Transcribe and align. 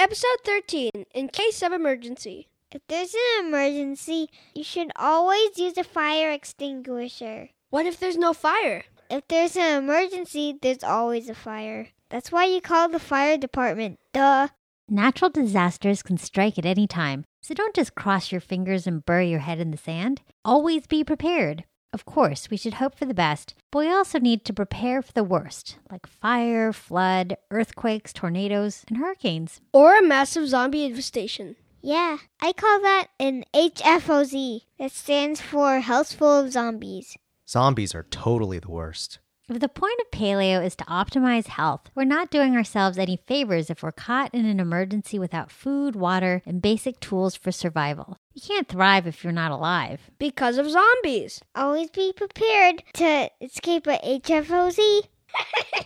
Episode 0.00 0.38
13 0.46 0.90
In 1.12 1.28
Case 1.28 1.60
of 1.60 1.72
Emergency. 1.72 2.48
If 2.72 2.80
there's 2.88 3.12
an 3.12 3.48
emergency, 3.48 4.30
you 4.54 4.64
should 4.64 4.92
always 4.96 5.58
use 5.58 5.76
a 5.76 5.84
fire 5.84 6.30
extinguisher. 6.30 7.50
What 7.68 7.84
if 7.84 8.00
there's 8.00 8.16
no 8.16 8.32
fire? 8.32 8.84
If 9.10 9.28
there's 9.28 9.58
an 9.58 9.84
emergency, 9.84 10.56
there's 10.62 10.82
always 10.82 11.28
a 11.28 11.34
fire. 11.34 11.88
That's 12.08 12.32
why 12.32 12.46
you 12.46 12.62
call 12.62 12.88
the 12.88 12.98
fire 12.98 13.36
department. 13.36 13.98
Duh. 14.14 14.48
Natural 14.88 15.28
disasters 15.28 16.02
can 16.02 16.16
strike 16.16 16.58
at 16.58 16.64
any 16.64 16.86
time, 16.86 17.26
so 17.42 17.52
don't 17.52 17.76
just 17.76 17.94
cross 17.94 18.32
your 18.32 18.40
fingers 18.40 18.86
and 18.86 19.04
bury 19.04 19.28
your 19.28 19.40
head 19.40 19.60
in 19.60 19.70
the 19.70 19.76
sand. 19.76 20.22
Always 20.46 20.86
be 20.86 21.04
prepared. 21.04 21.64
Of 21.92 22.04
course, 22.04 22.50
we 22.50 22.56
should 22.56 22.74
hope 22.74 22.94
for 22.94 23.04
the 23.04 23.14
best, 23.14 23.54
but 23.72 23.80
we 23.80 23.90
also 23.90 24.20
need 24.20 24.44
to 24.44 24.52
prepare 24.52 25.02
for 25.02 25.12
the 25.12 25.24
worst, 25.24 25.76
like 25.90 26.06
fire, 26.06 26.72
flood, 26.72 27.36
earthquakes, 27.50 28.12
tornadoes, 28.12 28.84
and 28.88 28.98
hurricanes. 28.98 29.60
Or 29.72 29.96
a 29.96 30.02
massive 30.02 30.48
zombie 30.48 30.84
infestation. 30.84 31.56
Yeah, 31.82 32.18
I 32.40 32.52
call 32.52 32.80
that 32.82 33.08
an 33.18 33.44
HFOZ. 33.54 34.62
That 34.78 34.92
stands 34.92 35.40
for 35.40 35.80
House 35.80 36.12
Full 36.12 36.40
of 36.40 36.52
Zombies. 36.52 37.16
Zombies 37.48 37.94
are 37.94 38.04
totally 38.04 38.60
the 38.60 38.70
worst. 38.70 39.18
If 39.50 39.58
the 39.58 39.68
point 39.68 39.98
of 40.00 40.12
paleo 40.12 40.64
is 40.64 40.76
to 40.76 40.84
optimize 40.84 41.48
health, 41.48 41.90
we're 41.96 42.04
not 42.04 42.30
doing 42.30 42.54
ourselves 42.54 42.96
any 42.96 43.16
favors 43.16 43.68
if 43.68 43.82
we're 43.82 43.90
caught 43.90 44.32
in 44.32 44.46
an 44.46 44.60
emergency 44.60 45.18
without 45.18 45.50
food, 45.50 45.96
water, 45.96 46.40
and 46.46 46.62
basic 46.62 47.00
tools 47.00 47.34
for 47.34 47.50
survival. 47.50 48.16
You 48.32 48.42
can't 48.42 48.68
thrive 48.68 49.08
if 49.08 49.24
you're 49.24 49.32
not 49.32 49.50
alive. 49.50 50.08
Because 50.20 50.56
of 50.56 50.70
zombies. 50.70 51.40
Always 51.56 51.90
be 51.90 52.12
prepared 52.12 52.84
to 52.94 53.28
escape 53.40 53.88
a 53.88 53.98
HFOZ. 54.20 54.78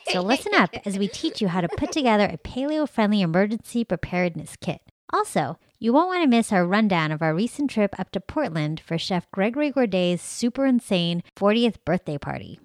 So 0.08 0.20
listen 0.20 0.54
up 0.54 0.70
as 0.86 0.98
we 0.98 1.08
teach 1.08 1.40
you 1.40 1.48
how 1.48 1.60
to 1.60 1.68
put 1.68 1.90
together 1.90 2.24
a 2.24 2.38
paleo 2.38 2.88
friendly 2.88 3.20
emergency 3.20 3.82
preparedness 3.82 4.56
kit. 4.60 4.80
Also, 5.12 5.58
you 5.78 5.92
won't 5.92 6.08
want 6.08 6.22
to 6.22 6.28
miss 6.28 6.52
our 6.52 6.66
rundown 6.66 7.12
of 7.12 7.20
our 7.20 7.34
recent 7.34 7.70
trip 7.70 7.98
up 7.98 8.10
to 8.12 8.20
Portland 8.20 8.80
for 8.80 8.96
Chef 8.96 9.30
Gregory 9.32 9.70
Gourdet's 9.70 10.22
super 10.22 10.66
insane 10.66 11.22
40th 11.36 11.76
birthday 11.84 12.16
party. 12.16 12.58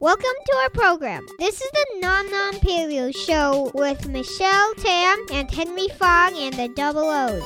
Welcome 0.00 0.24
to 0.46 0.56
our 0.62 0.70
program. 0.70 1.26
This 1.38 1.60
is 1.60 1.70
the 1.72 1.86
Nom 2.00 2.30
Nom 2.30 2.54
Paleo 2.54 3.14
Show 3.14 3.70
with 3.74 4.08
Michelle 4.08 4.74
Tam 4.76 5.26
and 5.30 5.50
Henry 5.50 5.88
Fong 5.88 6.34
and 6.38 6.54
the 6.54 6.68
Double 6.68 7.04
O's. 7.04 7.44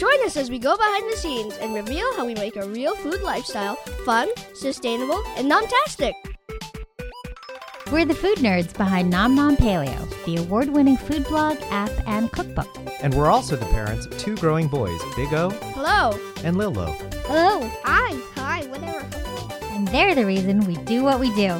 Join 0.00 0.24
us 0.24 0.38
as 0.38 0.48
we 0.50 0.58
go 0.58 0.76
behind 0.78 1.12
the 1.12 1.16
scenes 1.18 1.54
and 1.58 1.74
reveal 1.74 2.10
how 2.16 2.24
we 2.24 2.34
make 2.36 2.56
a 2.56 2.66
real 2.66 2.96
food 2.96 3.20
lifestyle 3.20 3.76
fun, 4.06 4.30
sustainable, 4.54 5.22
and 5.36 5.46
non-tastic. 5.46 6.14
We're 7.92 8.06
the 8.06 8.14
food 8.14 8.38
nerds 8.38 8.74
behind 8.74 9.10
Nom 9.10 9.34
Nom 9.34 9.56
Paleo, 9.56 10.24
the 10.24 10.36
award 10.36 10.70
winning 10.70 10.96
food 10.96 11.24
blog, 11.24 11.58
app, 11.70 11.90
and 12.06 12.32
cookbook. 12.32 12.68
And 13.02 13.12
we're 13.12 13.30
also 13.30 13.56
the 13.56 13.66
parents 13.66 14.06
of 14.06 14.16
two 14.16 14.36
growing 14.36 14.68
boys, 14.68 15.00
Big 15.16 15.34
O 15.34 15.50
Hello. 15.50 16.18
and 16.44 16.56
Lil 16.56 16.72
Lo. 16.72 16.96
Oh, 17.28 17.80
hi, 17.84 18.18
hi, 18.34 18.66
whatever. 18.68 19.23
And 19.94 20.08
they're 20.08 20.14
the 20.16 20.26
reason 20.26 20.66
we 20.66 20.74
do 20.78 21.04
what 21.04 21.20
we 21.20 21.32
do. 21.36 21.50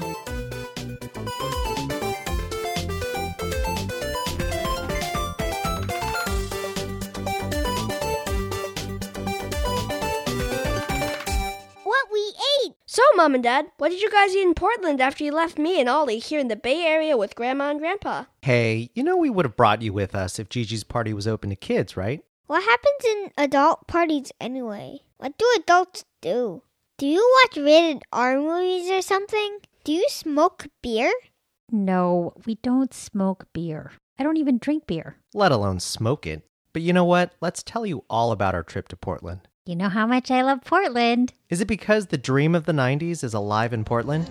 What 11.84 12.08
we 12.10 12.34
ate. 12.64 12.72
So, 12.86 13.02
Mom 13.14 13.36
and 13.36 13.44
Dad, 13.44 13.66
what 13.76 13.90
did 13.90 14.00
you 14.00 14.10
guys 14.10 14.34
eat 14.34 14.42
in 14.42 14.54
Portland 14.54 15.00
after 15.00 15.22
you 15.22 15.30
left 15.30 15.56
me 15.56 15.78
and 15.78 15.88
Ollie 15.88 16.18
here 16.18 16.40
in 16.40 16.48
the 16.48 16.56
Bay 16.56 16.82
Area 16.84 17.16
with 17.16 17.36
Grandma 17.36 17.70
and 17.70 17.78
Grandpa? 17.78 18.24
Hey, 18.42 18.90
you 18.94 19.04
know 19.04 19.16
we 19.16 19.30
would 19.30 19.44
have 19.44 19.56
brought 19.56 19.80
you 19.80 19.92
with 19.92 20.16
us 20.16 20.40
if 20.40 20.48
Gigi's 20.48 20.82
party 20.82 21.14
was 21.14 21.28
open 21.28 21.50
to 21.50 21.56
kids, 21.56 21.96
right? 21.96 22.24
What 22.48 22.64
happens 22.64 23.04
in 23.04 23.30
adult 23.38 23.86
parties 23.86 24.32
anyway? 24.40 25.02
What 25.18 25.38
do 25.38 25.46
adults 25.56 26.04
do? 26.20 26.63
Do 26.96 27.08
you 27.08 27.28
watch 27.42 27.56
rated 27.56 28.04
R 28.12 28.38
movies 28.38 28.88
or 28.88 29.02
something? 29.02 29.58
Do 29.82 29.90
you 29.90 30.06
smoke 30.08 30.68
beer? 30.80 31.12
No, 31.72 32.34
we 32.46 32.54
don't 32.62 32.94
smoke 32.94 33.48
beer. 33.52 33.90
I 34.16 34.22
don't 34.22 34.36
even 34.36 34.58
drink 34.58 34.86
beer. 34.86 35.16
Let 35.34 35.50
alone 35.50 35.80
smoke 35.80 36.24
it. 36.24 36.46
But 36.72 36.82
you 36.82 36.92
know 36.92 37.04
what? 37.04 37.32
Let's 37.40 37.64
tell 37.64 37.84
you 37.84 38.04
all 38.08 38.30
about 38.30 38.54
our 38.54 38.62
trip 38.62 38.86
to 38.88 38.96
Portland. 38.96 39.40
You 39.66 39.74
know 39.74 39.88
how 39.88 40.06
much 40.06 40.30
I 40.30 40.42
love 40.42 40.62
Portland. 40.62 41.32
Is 41.50 41.60
it 41.60 41.66
because 41.66 42.06
the 42.06 42.16
dream 42.16 42.54
of 42.54 42.64
the 42.64 42.72
90s 42.72 43.24
is 43.24 43.34
alive 43.34 43.72
in 43.72 43.84
Portland? 43.84 44.26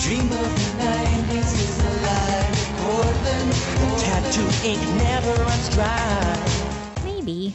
Dream 0.00 0.32
of 0.32 0.48
the 0.56 0.82
90s 0.82 1.52
is 1.60 1.78
alive 1.78 2.56
in 2.56 2.72
Portland. 2.86 3.52
Tattoo 4.00 4.66
ink 4.66 4.80
never 4.96 5.42
runs 5.42 5.68
dry. 5.74 7.02
Maybe. 7.04 7.54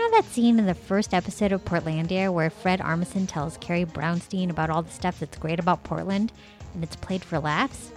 Know 0.00 0.10
that 0.12 0.24
scene 0.24 0.58
in 0.58 0.64
the 0.64 0.74
first 0.74 1.12
episode 1.12 1.52
of 1.52 1.62
Portlandia 1.62 2.32
where 2.32 2.48
Fred 2.48 2.80
Armisen 2.80 3.28
tells 3.28 3.58
Carrie 3.58 3.84
Brownstein 3.84 4.48
about 4.48 4.70
all 4.70 4.80
the 4.80 4.90
stuff 4.90 5.20
that's 5.20 5.36
great 5.36 5.58
about 5.58 5.84
Portland 5.84 6.32
and 6.72 6.82
it's 6.82 6.96
played 6.96 7.22
for 7.22 7.38
laughs? 7.38 7.92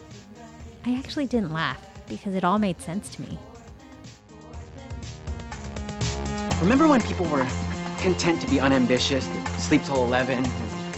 I 0.86 0.96
actually 0.96 1.28
didn't 1.28 1.53
laugh 1.53 1.81
because 2.09 2.36
it 2.36 2.44
all 2.44 2.59
made 2.59 2.81
sense 2.81 3.08
to 3.16 3.22
me. 3.22 3.40
Remember 6.59 6.90
when 6.90 7.02
people 7.03 7.25
were 7.28 7.47
content 8.00 8.42
to 8.42 8.50
be 8.50 8.59
unambitious, 8.59 9.25
sleep 9.58 9.86
till 9.86 10.03
11, 10.03 10.40
and 10.40 10.46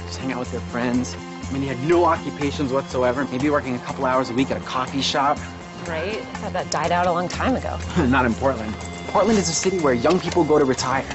just 0.07 0.17
hang 0.17 0.31
out 0.31 0.39
with 0.39 0.51
their 0.51 0.61
friends? 0.61 1.15
I 1.43 1.51
mean, 1.51 1.61
they 1.61 1.67
had 1.67 1.87
no 1.87 2.05
occupations 2.05 2.73
whatsoever, 2.73 3.25
maybe 3.25 3.51
working 3.51 3.75
a 3.75 3.79
couple 3.79 4.07
hours 4.07 4.31
a 4.31 4.33
week 4.33 4.49
at 4.49 4.57
a 4.57 4.65
coffee 4.65 5.03
shop. 5.03 5.37
Right? 5.87 6.17
I 6.17 6.37
thought 6.39 6.53
that 6.53 6.71
died 6.71 6.91
out 6.91 7.07
a 7.07 7.11
long 7.11 7.27
time 7.27 7.55
ago. 7.55 7.77
Not 8.07 8.25
in 8.25 8.33
Portland. 8.33 8.73
Portland 9.07 9.37
is 9.37 9.49
a 9.49 9.53
city 9.53 9.79
where 9.79 9.93
young 9.93 10.19
people 10.19 10.43
go 10.43 10.59
to 10.59 10.65
retire. 10.65 11.05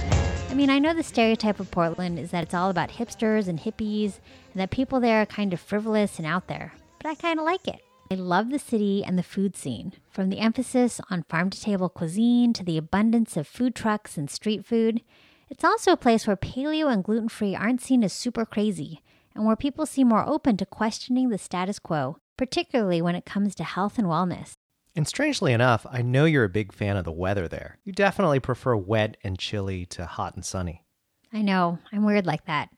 I 0.49 0.55
mean, 0.55 0.71
I 0.71 0.79
know 0.79 0.95
the 0.95 1.03
stereotype 1.03 1.61
of 1.61 1.71
Portland 1.71 2.19
is 2.19 2.31
that 2.31 2.43
it's 2.43 2.55
all 2.55 2.71
about 2.71 2.91
hipsters 2.91 3.47
and 3.47 3.59
hippies 3.61 4.19
and 4.53 4.61
that 4.61 4.71
people 4.71 5.01
there 5.01 5.23
are 5.23 5.27
kind 5.27 5.53
of 5.53 5.61
frivolous 5.61 6.19
and 6.19 6.27
out 6.27 6.47
there, 6.49 6.73
but 6.99 7.09
I 7.09 7.15
kind 7.15 7.39
of 7.39 7.45
like 7.45 7.69
it. 7.69 7.81
I 8.11 8.17
love 8.17 8.51
the 8.51 8.59
city 8.59 9.05
and 9.05 9.17
the 9.17 9.23
food 9.23 9.55
scene, 9.57 9.93
from 10.11 10.31
the 10.31 10.41
emphasis 10.41 11.01
on 11.11 11.23
farm 11.25 11.51
to 11.51 11.61
table 11.61 11.89
cuisine 11.89 12.53
to 12.55 12.65
the 12.65 12.77
abundance 12.77 13.37
of 13.37 13.47
food 13.47 13.77
trucks 13.77 14.17
and 14.17 14.29
street 14.29 14.65
food. 14.67 15.03
It's 15.49 15.63
also 15.63 15.93
a 15.93 15.97
place 15.97 16.27
where 16.27 16.37
paleo 16.37 16.93
and 16.93 17.05
gluten 17.05 17.29
free 17.29 17.55
aren't 17.55 17.81
seen 17.81 18.03
as 18.03 18.13
super 18.13 18.45
crazy, 18.45 19.01
and 19.35 19.47
where 19.47 19.55
people 19.55 19.87
seem 19.87 20.09
more 20.09 20.29
open 20.29 20.57
to 20.57 20.67
questioning 20.67 21.29
the 21.29 21.39
status 21.39 21.79
quo, 21.79 22.19
particularly 22.37 23.01
when 23.01 23.15
it 23.15 23.25
comes 23.25 23.55
to 23.55 23.65
health 23.65 23.99
and 23.99 24.09
wellness. 24.09 24.55
And 24.97 25.07
strangely 25.07 25.53
enough, 25.53 25.87
I 25.91 26.03
know 26.03 26.25
you're 26.25 26.45
a 26.45 26.49
big 26.49 26.73
fan 26.73 26.97
of 26.97 27.05
the 27.05 27.13
weather 27.13 27.47
there. 27.47 27.79
You 27.85 27.93
definitely 27.93 28.41
prefer 28.41 28.75
wet 28.77 29.17
and 29.23 29.39
chilly 29.39 29.87
to 29.87 30.05
hot 30.05 30.35
and 30.35 30.45
sunny. 30.45 30.85
I 31.33 31.43
know, 31.43 31.79
I'm 31.93 32.05
weird 32.05 32.27
like 32.27 32.47
that. 32.47 32.71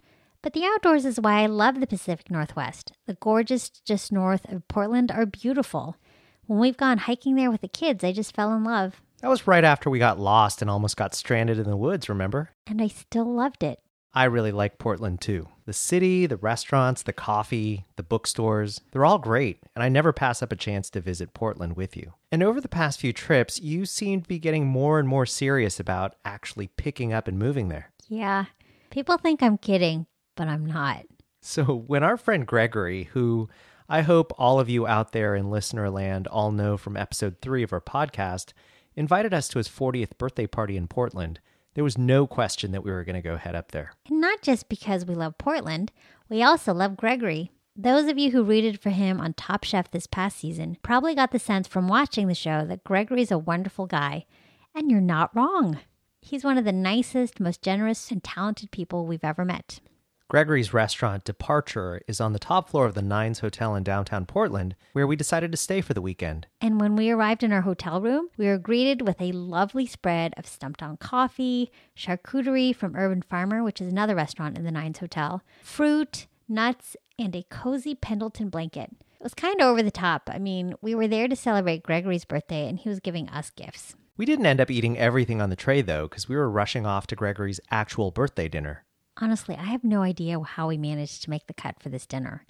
But 0.43 0.53
the 0.53 0.65
outdoors 0.65 1.05
is 1.05 1.21
why 1.21 1.43
I 1.43 1.47
love 1.47 1.81
the 1.81 1.87
Pacific 1.87 2.31
Northwest. 2.31 2.93
The 3.07 3.15
gorges 3.15 3.71
just 3.71 4.13
north 4.13 4.51
of 4.53 4.67
Portland 4.69 5.11
are 5.11 5.25
beautiful. 5.25 5.97
When 6.47 6.59
we've 6.59 6.77
gone 6.77 6.99
hiking 6.99 7.37
there 7.37 7.51
with 7.51 7.61
the 7.61 7.69
kids, 7.69 8.05
I 8.05 8.13
just 8.13 8.35
fell 8.35 8.53
in 8.55 8.65
love. 8.65 9.01
That 9.21 9.31
was 9.31 9.47
right 9.47 9.63
after 9.63 9.89
we 9.89 10.01
got 10.01 10.19
lost 10.19 10.61
and 10.61 10.71
almost 10.71 10.97
got 10.97 11.15
stranded 11.15 11.59
in 11.59 11.71
the 11.71 11.77
woods, 11.77 12.09
remember? 12.09 12.51
And 12.67 12.83
I 12.83 12.89
still 12.89 13.33
loved 13.33 13.63
it. 13.63 13.79
I 14.13 14.25
really 14.25 14.53
like 14.53 14.79
Portland 14.79 15.21
too. 15.21 15.49
The 15.65 15.73
city, 15.73 16.27
the 16.27 16.37
restaurants, 16.37 17.03
the 17.03 17.13
coffee, 17.13 17.87
the 17.97 18.03
bookstores, 18.03 18.81
they're 18.91 19.05
all 19.05 19.19
great, 19.19 19.61
and 19.75 19.83
I 19.83 19.89
never 19.89 20.13
pass 20.13 20.43
up 20.43 20.51
a 20.51 20.57
chance 20.57 20.91
to 20.91 21.01
visit 21.01 21.35
Portland 21.35 21.77
with 21.77 21.97
you. 21.97 22.15
And 22.33 22.43
over 22.43 22.61
the 22.61 22.69
past 22.69 22.99
few 22.99 23.13
trips, 23.13 23.61
you 23.61 23.87
seem 23.87 24.23
to 24.23 24.29
be 24.29 24.39
getting 24.41 24.67
more 24.67 24.99
and 24.99 25.09
more 25.09 25.27
serious 25.27 25.79
about 25.79 26.17
actually 26.25 26.67
picking 26.67 27.13
up 27.13 27.29
and 27.29 27.39
moving 27.39 27.69
there. 27.69 27.93
Yeah, 28.09 28.47
people 28.91 29.19
think 29.19 29.43
I'm 29.43 29.57
kidding, 29.57 30.07
but 30.37 30.49
I'm 30.49 30.67
not. 30.67 31.05
So, 31.41 31.65
when 31.65 32.03
our 32.03 32.17
friend 32.17 32.47
Gregory, 32.47 33.05
who 33.13 33.49
I 33.89 34.03
hope 34.03 34.33
all 34.39 34.59
of 34.59 34.69
you 34.69 34.87
out 34.87 35.13
there 35.13 35.35
in 35.35 35.51
listener 35.51 35.91
land 35.91 36.27
all 36.27 36.51
know 36.51 36.77
from 36.77 36.97
episode 36.97 37.37
three 37.41 37.63
of 37.63 37.73
our 37.73 37.81
podcast, 37.81 38.53
invited 38.95 39.35
us 39.35 39.49
to 39.49 39.59
his 39.59 39.69
40th 39.69 40.17
birthday 40.19 40.47
party 40.47 40.77
in 40.77 40.89
Portland, 40.89 41.41
there 41.75 41.85
was 41.85 41.99
no 41.99 42.27
question 42.27 42.73
that 42.73 42.85
we 42.85 42.91
were 42.91 43.05
going 43.05 43.17
to 43.17 43.23
go 43.23 43.37
head 43.37 43.55
up 43.55 43.73
there. 43.73 43.93
And 44.09 44.21
not 44.21 44.43
just 44.43 44.69
because 44.69 45.07
we 45.07 45.15
love 45.15 45.39
Portland, 45.39 45.93
we 46.29 46.43
also 46.43 46.73
love 46.73 46.97
Gregory. 46.97 47.51
Those 47.75 48.09
of 48.09 48.19
you 48.19 48.31
who 48.31 48.45
rooted 48.45 48.81
for 48.81 48.91
him 48.91 49.21
on 49.21 49.33
Top 49.33 49.65
Chef 49.65 49.91
this 49.91 50.07
past 50.07 50.39
season 50.39 50.77
probably 50.83 51.15
got 51.15 51.31
the 51.31 51.39
sense 51.39 51.67
from 51.67 51.89
watching 51.89 52.29
the 52.29 52.35
show 52.35 52.67
that 52.67 52.85
Gregory's 52.85 53.31
a 53.31 53.39
wonderful 53.39 53.87
guy. 53.87 54.27
And 54.75 54.91
you're 54.91 55.01
not 55.01 55.35
wrong. 55.35 55.79
He's 56.21 56.45
one 56.45 56.59
of 56.59 56.65
the 56.65 56.73
nicest, 56.73 57.41
most 57.41 57.63
generous, 57.63 58.11
and 58.11 58.23
talented 58.23 58.71
people 58.71 59.07
we've 59.07 59.25
ever 59.25 59.45
met. 59.45 59.81
Gregory's 60.33 60.73
restaurant, 60.73 61.25
Departure, 61.25 62.01
is 62.09 62.19
on 62.19 62.33
the 62.33 62.39
top 62.39 62.71
floor 62.71 62.87
of 62.87 62.95
the 62.95 63.03
Nines 63.03 63.41
Hotel 63.41 63.75
in 63.75 63.83
downtown 63.83 64.25
Portland, 64.25 64.75
where 64.95 65.07
we 65.07 65.15
decided 65.15 65.53
to 65.53 65.59
stay 65.59 65.83
for 65.83 65.93
the 65.93 66.01
weekend. 66.01 66.47
And 66.59 66.81
when 66.81 66.97
we 66.97 67.11
arrived 67.11 67.43
in 67.43 67.53
our 67.53 67.61
hotel 67.61 68.01
room, 68.01 68.31
we 68.39 68.47
were 68.47 68.57
greeted 68.57 69.07
with 69.07 69.21
a 69.21 69.33
lovely 69.33 69.85
spread 69.85 70.33
of 70.39 70.47
Stumptown 70.47 70.99
coffee, 70.99 71.71
charcuterie 71.95 72.75
from 72.75 72.97
Urban 72.97 73.21
Farmer, 73.21 73.63
which 73.63 73.83
is 73.83 73.93
another 73.93 74.15
restaurant 74.15 74.57
in 74.57 74.65
the 74.65 74.71
Nines 74.71 75.01
Hotel, 75.01 75.43
fruit, 75.63 76.27
nuts, 76.49 76.97
and 77.19 77.37
a 77.37 77.45
cozy 77.51 77.95
Pendleton 77.95 78.49
blanket. 78.49 78.89
It 79.21 79.23
was 79.23 79.35
kind 79.35 79.61
of 79.61 79.67
over 79.67 79.83
the 79.83 79.91
top. 79.91 80.31
I 80.33 80.39
mean, 80.39 80.73
we 80.81 80.95
were 80.95 81.09
there 81.09 81.29
to 81.29 81.37
celebrate 81.37 81.83
Gregory's 81.83 82.25
birthday, 82.25 82.71
and 82.71 82.79
he 82.79 82.89
was 82.89 83.01
giving 83.01 83.29
us 83.29 83.51
gifts. 83.51 83.97
We 84.17 84.25
didn't 84.25 84.47
end 84.47 84.63
up 84.63 84.71
eating 84.71 84.97
everything 84.97 85.43
on 85.43 85.51
the 85.51 85.57
tray, 85.57 85.83
though, 85.83 86.09
because 86.09 86.27
we 86.27 86.37
were 86.37 86.49
rushing 86.49 86.87
off 86.87 87.07
to 87.09 87.17
Gregory's 87.17 87.61
actual 87.71 88.11
birthday 88.11 88.49
dinner. 88.49 88.87
Honestly, 89.21 89.57
I 89.57 89.65
have 89.65 89.85
no 89.85 90.03
idea 90.03 90.41
how 90.41 90.69
we 90.69 90.79
managed 90.79 91.23
to 91.23 91.31
make 91.31 91.47
the 91.47 91.55
cut 91.55 91.77
for 91.81 91.89
this 91.89 92.07
dinner. 92.07 92.45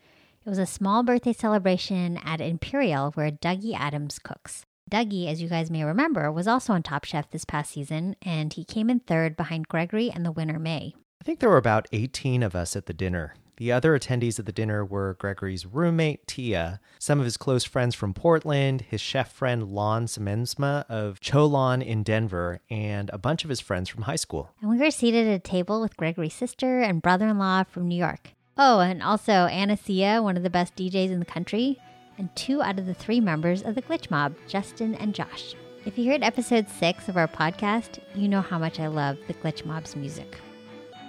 It 0.44 0.48
was 0.48 0.58
a 0.58 0.66
small 0.66 1.02
birthday 1.02 1.32
celebration 1.32 2.18
at 2.18 2.40
Imperial 2.40 3.10
where 3.12 3.30
Dougie 3.30 3.76
Adams 3.78 4.18
cooks. 4.18 4.64
Dougie, 4.90 5.28
as 5.28 5.40
you 5.40 5.48
guys 5.48 5.70
may 5.70 5.84
remember, 5.84 6.30
was 6.30 6.46
also 6.46 6.72
on 6.72 6.82
Top 6.82 7.04
Chef 7.04 7.30
this 7.30 7.44
past 7.44 7.72
season, 7.72 8.14
and 8.22 8.52
he 8.52 8.64
came 8.64 8.90
in 8.90 9.00
third 9.00 9.36
behind 9.36 9.68
Gregory 9.68 10.10
and 10.10 10.24
the 10.24 10.32
winner 10.32 10.58
Mei. 10.58 10.94
I 11.20 11.24
think 11.24 11.40
there 11.40 11.48
were 11.48 11.56
about 11.56 11.88
18 11.92 12.42
of 12.42 12.54
us 12.54 12.74
at 12.76 12.86
the 12.86 12.92
dinner. 12.92 13.34
The 13.62 13.70
other 13.70 13.96
attendees 13.96 14.40
at 14.40 14.46
the 14.46 14.50
dinner 14.50 14.84
were 14.84 15.14
Gregory's 15.20 15.64
roommate, 15.64 16.26
Tia, 16.26 16.80
some 16.98 17.20
of 17.20 17.24
his 17.24 17.36
close 17.36 17.62
friends 17.62 17.94
from 17.94 18.12
Portland, 18.12 18.80
his 18.80 19.00
chef 19.00 19.30
friend 19.30 19.68
Lon 19.68 20.06
Symensma 20.06 20.84
of 20.88 21.20
Cholon 21.20 21.80
in 21.80 22.02
Denver, 22.02 22.58
and 22.68 23.08
a 23.10 23.18
bunch 23.18 23.44
of 23.44 23.50
his 23.50 23.60
friends 23.60 23.88
from 23.88 24.02
high 24.02 24.16
school. 24.16 24.50
And 24.60 24.68
we 24.68 24.78
were 24.78 24.90
seated 24.90 25.28
at 25.28 25.36
a 25.36 25.38
table 25.38 25.80
with 25.80 25.96
Gregory's 25.96 26.34
sister 26.34 26.80
and 26.80 27.00
brother 27.00 27.28
in 27.28 27.38
law 27.38 27.62
from 27.62 27.86
New 27.86 27.94
York. 27.94 28.30
Oh, 28.58 28.80
and 28.80 29.00
also 29.00 29.46
Anacia, 29.46 30.20
one 30.20 30.36
of 30.36 30.42
the 30.42 30.50
best 30.50 30.74
DJs 30.74 31.12
in 31.12 31.20
the 31.20 31.24
country, 31.24 31.78
and 32.18 32.34
two 32.34 32.62
out 32.62 32.80
of 32.80 32.86
the 32.86 32.94
three 32.94 33.20
members 33.20 33.62
of 33.62 33.76
the 33.76 33.82
Glitch 33.82 34.10
Mob, 34.10 34.34
Justin 34.48 34.96
and 34.96 35.14
Josh. 35.14 35.54
If 35.84 35.96
you 35.96 36.10
heard 36.10 36.24
episode 36.24 36.68
six 36.68 37.08
of 37.08 37.16
our 37.16 37.28
podcast, 37.28 38.00
you 38.16 38.26
know 38.26 38.40
how 38.40 38.58
much 38.58 38.80
I 38.80 38.88
love 38.88 39.18
the 39.28 39.34
Glitch 39.34 39.64
Mob's 39.64 39.94
music. 39.94 40.40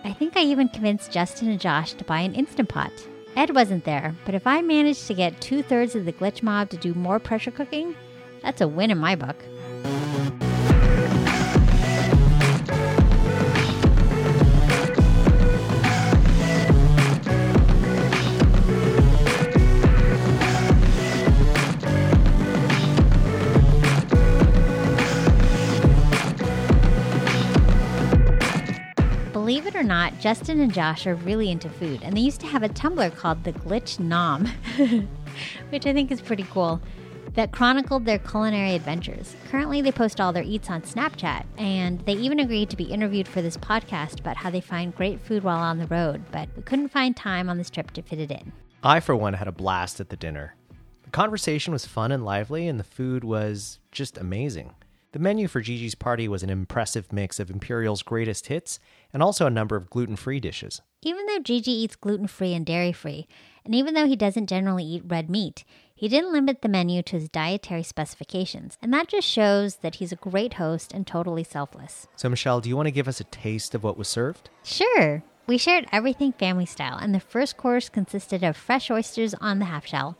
I 0.05 0.11
think 0.11 0.35
I 0.35 0.41
even 0.41 0.67
convinced 0.67 1.11
Justin 1.11 1.49
and 1.49 1.61
Josh 1.61 1.93
to 1.93 2.03
buy 2.03 2.19
an 2.19 2.35
Instant 2.35 2.67
Pot. 2.67 2.91
Ed 3.37 3.55
wasn't 3.55 3.85
there, 3.85 4.15
but 4.25 4.35
if 4.35 4.45
I 4.45 4.61
managed 4.61 5.07
to 5.07 5.13
get 5.13 5.39
two 5.39 5.63
thirds 5.63 5.95
of 5.95 6.03
the 6.03 6.11
Glitch 6.11 6.43
Mob 6.43 6.69
to 6.71 6.77
do 6.77 6.93
more 6.93 7.19
pressure 7.19 7.51
cooking, 7.51 7.95
that's 8.41 8.59
a 8.59 8.67
win 8.67 8.91
in 8.91 8.97
my 8.97 9.15
book. 9.15 9.37
Not, 29.93 30.19
Justin 30.19 30.59
and 30.59 30.73
Josh 30.73 31.05
are 31.05 31.13
really 31.13 31.51
into 31.51 31.69
food, 31.69 32.01
and 32.01 32.17
they 32.17 32.21
used 32.21 32.41
to 32.41 32.47
have 32.47 32.63
a 32.63 32.69
Tumblr 32.69 33.15
called 33.15 33.43
The 33.43 33.53
Glitch 33.53 33.99
Nom, 33.99 34.47
which 35.69 35.85
I 35.85 35.93
think 35.93 36.09
is 36.09 36.19
pretty 36.19 36.47
cool, 36.49 36.81
that 37.35 37.51
chronicled 37.51 38.03
their 38.03 38.17
culinary 38.17 38.73
adventures. 38.73 39.35
Currently, 39.51 39.83
they 39.83 39.91
post 39.91 40.19
all 40.19 40.33
their 40.33 40.41
eats 40.41 40.67
on 40.67 40.81
Snapchat, 40.81 41.45
and 41.59 41.99
they 42.07 42.13
even 42.13 42.39
agreed 42.39 42.71
to 42.71 42.75
be 42.75 42.85
interviewed 42.85 43.27
for 43.27 43.43
this 43.43 43.55
podcast 43.55 44.19
about 44.19 44.35
how 44.35 44.49
they 44.49 44.61
find 44.61 44.95
great 44.95 45.21
food 45.21 45.43
while 45.43 45.59
on 45.59 45.77
the 45.77 45.85
road, 45.85 46.23
but 46.31 46.49
we 46.57 46.63
couldn't 46.63 46.89
find 46.89 47.15
time 47.15 47.47
on 47.47 47.59
this 47.59 47.69
trip 47.69 47.91
to 47.91 48.01
fit 48.01 48.17
it 48.17 48.31
in. 48.31 48.51
I, 48.81 48.99
for 48.99 49.15
one, 49.15 49.35
had 49.35 49.47
a 49.47 49.51
blast 49.51 49.99
at 49.99 50.09
the 50.09 50.17
dinner. 50.17 50.55
The 51.03 51.11
conversation 51.11 51.71
was 51.71 51.85
fun 51.85 52.11
and 52.11 52.25
lively, 52.25 52.67
and 52.67 52.79
the 52.79 52.83
food 52.83 53.23
was 53.23 53.77
just 53.91 54.17
amazing. 54.17 54.73
The 55.13 55.19
menu 55.19 55.47
for 55.47 55.61
Gigi's 55.61 55.93
party 55.93 56.27
was 56.27 56.41
an 56.41 56.49
impressive 56.49 57.13
mix 57.13 57.39
of 57.39 57.51
Imperial's 57.51 58.01
greatest 58.01 58.47
hits 58.47 58.79
and 59.13 59.21
also 59.21 59.45
a 59.45 59.51
number 59.51 59.75
of 59.75 59.91
gluten 59.91 60.15
free 60.15 60.39
dishes. 60.39 60.81
Even 61.03 61.27
though 61.27 61.37
Gigi 61.37 61.69
eats 61.69 61.95
gluten 61.95 62.25
free 62.25 62.55
and 62.55 62.65
dairy 62.65 62.91
free, 62.91 63.27
and 63.63 63.75
even 63.75 63.93
though 63.93 64.07
he 64.07 64.15
doesn't 64.15 64.49
generally 64.49 64.83
eat 64.83 65.03
red 65.05 65.29
meat, 65.29 65.65
he 65.93 66.07
didn't 66.07 66.33
limit 66.33 66.63
the 66.63 66.67
menu 66.67 67.03
to 67.03 67.17
his 67.19 67.29
dietary 67.29 67.83
specifications. 67.83 68.79
And 68.81 68.91
that 68.91 69.07
just 69.07 69.27
shows 69.27 69.75
that 69.77 69.95
he's 69.95 70.11
a 70.11 70.15
great 70.15 70.55
host 70.55 70.91
and 70.91 71.05
totally 71.05 71.43
selfless. 71.43 72.07
So, 72.15 72.27
Michelle, 72.27 72.59
do 72.59 72.67
you 72.67 72.75
want 72.75 72.87
to 72.87 72.91
give 72.91 73.07
us 73.07 73.19
a 73.19 73.25
taste 73.25 73.75
of 73.75 73.83
what 73.83 73.99
was 73.99 74.07
served? 74.07 74.49
Sure. 74.63 75.23
We 75.45 75.59
shared 75.59 75.85
everything 75.91 76.31
family 76.31 76.65
style, 76.65 76.97
and 76.97 77.13
the 77.13 77.19
first 77.19 77.55
course 77.55 77.87
consisted 77.87 78.43
of 78.43 78.57
fresh 78.57 78.89
oysters 78.89 79.35
on 79.35 79.59
the 79.59 79.65
half 79.65 79.85
shell, 79.85 80.17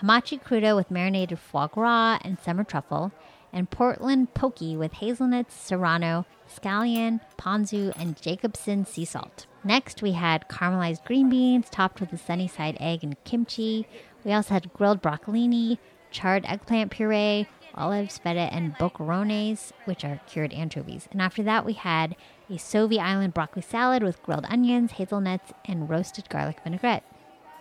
hamachi 0.00 0.42
crudo 0.42 0.74
with 0.74 0.90
marinated 0.90 1.38
foie 1.38 1.66
gras 1.66 2.20
and 2.24 2.38
summer 2.40 2.64
truffle, 2.64 3.12
and 3.52 3.70
Portland 3.70 4.34
pokey 4.34 4.76
with 4.76 4.94
hazelnuts, 4.94 5.54
serrano, 5.54 6.26
scallion, 6.48 7.20
ponzu, 7.38 7.92
and 7.96 8.20
Jacobsen 8.20 8.84
sea 8.84 9.04
salt. 9.04 9.46
Next, 9.64 10.02
we 10.02 10.12
had 10.12 10.48
caramelized 10.48 11.04
green 11.04 11.28
beans 11.28 11.68
topped 11.70 12.00
with 12.00 12.12
a 12.12 12.18
sunny 12.18 12.48
side 12.48 12.76
egg 12.80 13.02
and 13.02 13.22
kimchi. 13.24 13.86
We 14.24 14.32
also 14.32 14.54
had 14.54 14.72
grilled 14.72 15.02
broccolini, 15.02 15.78
charred 16.10 16.44
eggplant 16.46 16.90
puree, 16.90 17.46
olives, 17.74 18.18
feta, 18.18 18.52
and 18.52 18.74
boquerones, 18.76 19.72
which 19.84 20.04
are 20.04 20.20
cured 20.26 20.52
anchovies. 20.52 21.08
And 21.12 21.20
after 21.20 21.42
that, 21.42 21.64
we 21.64 21.74
had 21.74 22.16
a 22.48 22.54
Sauvie 22.54 22.98
Island 22.98 23.34
broccoli 23.34 23.62
salad 23.62 24.02
with 24.02 24.22
grilled 24.22 24.46
onions, 24.48 24.92
hazelnuts, 24.92 25.52
and 25.64 25.88
roasted 25.88 26.28
garlic 26.28 26.58
vinaigrette. 26.64 27.04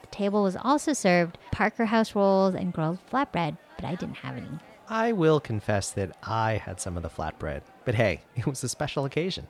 The 0.02 0.08
table 0.08 0.42
was 0.42 0.56
also 0.56 0.94
served 0.94 1.38
Parker 1.52 1.86
House 1.86 2.16
rolls 2.16 2.56
and 2.56 2.74
grilled 2.74 3.00
flatbread, 3.12 3.58
but 3.76 3.86
I 3.86 3.96
didn't 3.96 4.18
have 4.18 4.38
any. 4.38 4.60
I 4.92 5.12
will 5.12 5.40
confess 5.40 5.92
that 5.92 6.18
I 6.24 6.54
had 6.54 6.82
some 6.82 6.98
of 6.98 7.04
the 7.04 7.10
flatbread, 7.10 7.62
but 7.86 7.94
hey, 7.94 8.22
it 8.36 8.48
was 8.48 8.64
a 8.64 8.70
special 8.70 9.06
occasion. 9.06 9.48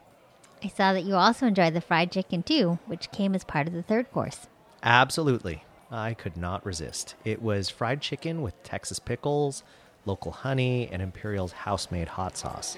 I 0.62 0.68
saw 0.68 0.92
that 0.92 1.06
you 1.06 1.16
also 1.16 1.48
enjoyed 1.48 1.74
the 1.74 1.80
fried 1.82 2.12
chicken 2.12 2.44
too, 2.44 2.78
which 2.86 3.12
came 3.12 3.34
as 3.34 3.46
part 3.46 3.66
of 3.66 3.74
the 3.74 3.82
third 3.82 4.12
course. 4.12 4.48
Absolutely. 4.84 5.64
I 5.90 6.14
could 6.14 6.36
not 6.36 6.66
resist. 6.66 7.16
It 7.24 7.42
was 7.42 7.70
fried 7.70 8.02
chicken 8.02 8.42
with 8.42 8.62
Texas 8.64 9.00
pickles, 9.00 9.64
local 10.06 10.34
honey, 10.34 10.90
and 10.92 11.02
Imperial's 11.02 11.54
house 11.54 11.90
made 11.90 12.10
hot 12.10 12.36
sauce. 12.38 12.78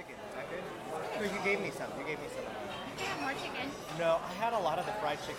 No, 1.15 1.23
you 1.23 1.29
gave 1.43 1.59
me 1.59 1.71
some. 1.71 1.87
You 1.97 2.05
gave 2.05 2.19
me 2.19 2.27
some. 2.35 3.21
more 3.21 3.31
chicken. 3.31 3.71
No, 3.97 4.19
I 4.23 4.33
had 4.33 4.53
a 4.53 4.59
lot 4.59 4.77
of 4.77 4.85
the 4.85 4.93
fried 4.93 5.19
chicken. 5.21 5.35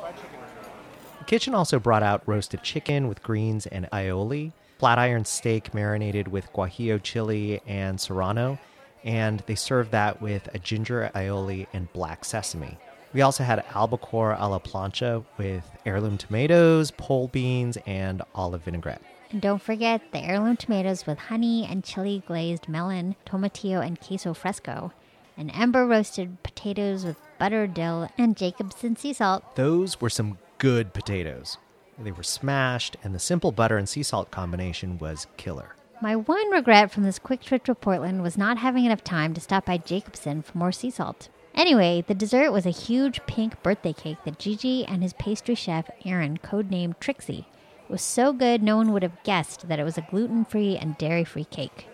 Fried 0.00 0.16
chicken 0.16 0.40
was 0.40 0.48
really 0.56 0.72
The 1.18 1.24
kitchen 1.26 1.54
also 1.54 1.78
brought 1.78 2.02
out 2.02 2.22
roasted 2.26 2.62
chicken 2.62 3.08
with 3.08 3.22
greens 3.22 3.66
and 3.66 3.88
aioli, 3.92 4.52
flat 4.82 4.98
iron 4.98 5.24
steak 5.24 5.72
marinated 5.72 6.26
with 6.26 6.52
guajillo 6.52 7.00
chili 7.00 7.60
and 7.68 8.00
serrano, 8.00 8.58
and 9.04 9.38
they 9.46 9.54
served 9.54 9.92
that 9.92 10.20
with 10.20 10.52
a 10.54 10.58
ginger 10.58 11.08
aioli 11.14 11.68
and 11.72 11.92
black 11.92 12.24
sesame. 12.24 12.76
We 13.12 13.22
also 13.22 13.44
had 13.44 13.62
albacore 13.76 14.32
a 14.36 14.48
la 14.48 14.58
plancha 14.58 15.24
with 15.38 15.70
heirloom 15.86 16.18
tomatoes, 16.18 16.90
pole 16.90 17.28
beans, 17.28 17.78
and 17.86 18.22
olive 18.34 18.64
vinaigrette. 18.64 19.02
And 19.30 19.40
don't 19.40 19.62
forget 19.62 20.02
the 20.10 20.18
heirloom 20.18 20.56
tomatoes 20.56 21.06
with 21.06 21.18
honey 21.20 21.64
and 21.64 21.84
chili 21.84 22.24
glazed 22.26 22.68
melon, 22.68 23.14
tomatillo, 23.24 23.86
and 23.86 24.00
queso 24.00 24.34
fresco, 24.34 24.92
and 25.36 25.52
ember 25.54 25.86
roasted 25.86 26.42
potatoes 26.42 27.04
with 27.04 27.18
butter, 27.38 27.68
dill, 27.68 28.08
and 28.18 28.36
Jacobsen 28.36 28.96
sea 28.96 29.12
salt. 29.12 29.54
Those 29.54 30.00
were 30.00 30.10
some 30.10 30.38
good 30.58 30.92
potatoes. 30.92 31.56
They 32.02 32.12
were 32.12 32.24
smashed, 32.24 32.96
and 33.04 33.14
the 33.14 33.20
simple 33.20 33.52
butter 33.52 33.78
and 33.78 33.88
sea 33.88 34.02
salt 34.02 34.32
combination 34.32 34.98
was 34.98 35.28
killer. 35.36 35.76
My 36.00 36.16
one 36.16 36.50
regret 36.50 36.90
from 36.90 37.04
this 37.04 37.20
quick 37.20 37.42
trip 37.42 37.62
to 37.64 37.76
Portland 37.76 38.22
was 38.22 38.36
not 38.36 38.58
having 38.58 38.84
enough 38.84 39.04
time 39.04 39.34
to 39.34 39.40
stop 39.40 39.66
by 39.66 39.78
Jacobsen 39.78 40.42
for 40.42 40.58
more 40.58 40.72
sea 40.72 40.90
salt. 40.90 41.28
Anyway, 41.54 42.02
the 42.04 42.14
dessert 42.14 42.50
was 42.50 42.66
a 42.66 42.70
huge 42.70 43.24
pink 43.26 43.62
birthday 43.62 43.92
cake 43.92 44.16
that 44.24 44.40
Gigi 44.40 44.84
and 44.84 45.02
his 45.02 45.12
pastry 45.12 45.54
chef 45.54 45.88
Aaron 46.04 46.38
codenamed 46.38 46.98
Trixie. 46.98 47.46
It 47.84 47.92
was 47.92 48.02
so 48.02 48.32
good 48.32 48.64
no 48.64 48.76
one 48.76 48.92
would 48.92 49.04
have 49.04 49.22
guessed 49.22 49.68
that 49.68 49.78
it 49.78 49.84
was 49.84 49.96
a 49.96 50.06
gluten 50.10 50.44
free 50.44 50.76
and 50.76 50.98
dairy 50.98 51.24
free 51.24 51.44
cake. 51.44 51.86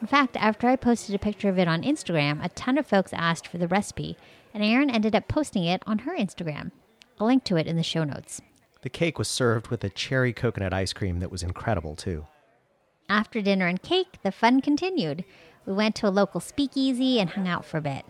In 0.00 0.08
fact, 0.08 0.36
after 0.36 0.66
I 0.66 0.74
posted 0.74 1.14
a 1.14 1.20
picture 1.20 1.48
of 1.48 1.58
it 1.58 1.68
on 1.68 1.82
Instagram, 1.82 2.44
a 2.44 2.48
ton 2.48 2.78
of 2.78 2.86
folks 2.86 3.12
asked 3.12 3.46
for 3.46 3.58
the 3.58 3.68
recipe, 3.68 4.16
and 4.52 4.64
Aaron 4.64 4.90
ended 4.90 5.14
up 5.14 5.28
posting 5.28 5.64
it 5.64 5.84
on 5.86 6.00
her 6.00 6.16
Instagram. 6.16 6.72
I'll 7.20 7.28
link 7.28 7.44
to 7.44 7.56
it 7.56 7.68
in 7.68 7.76
the 7.76 7.84
show 7.84 8.02
notes. 8.02 8.42
The 8.82 8.90
cake 8.90 9.18
was 9.18 9.28
served 9.28 9.68
with 9.68 9.84
a 9.84 9.88
cherry 9.88 10.32
coconut 10.32 10.72
ice 10.72 10.92
cream 10.92 11.20
that 11.20 11.30
was 11.30 11.42
incredible, 11.42 11.96
too. 11.96 12.26
After 13.08 13.40
dinner 13.40 13.66
and 13.66 13.80
cake, 13.80 14.18
the 14.22 14.32
fun 14.32 14.60
continued. 14.60 15.24
We 15.64 15.72
went 15.72 15.94
to 15.96 16.08
a 16.08 16.10
local 16.10 16.40
speakeasy 16.40 17.20
and 17.20 17.30
hung 17.30 17.46
out 17.46 17.64
for 17.64 17.78
a 17.78 17.82
bit. 17.82 18.04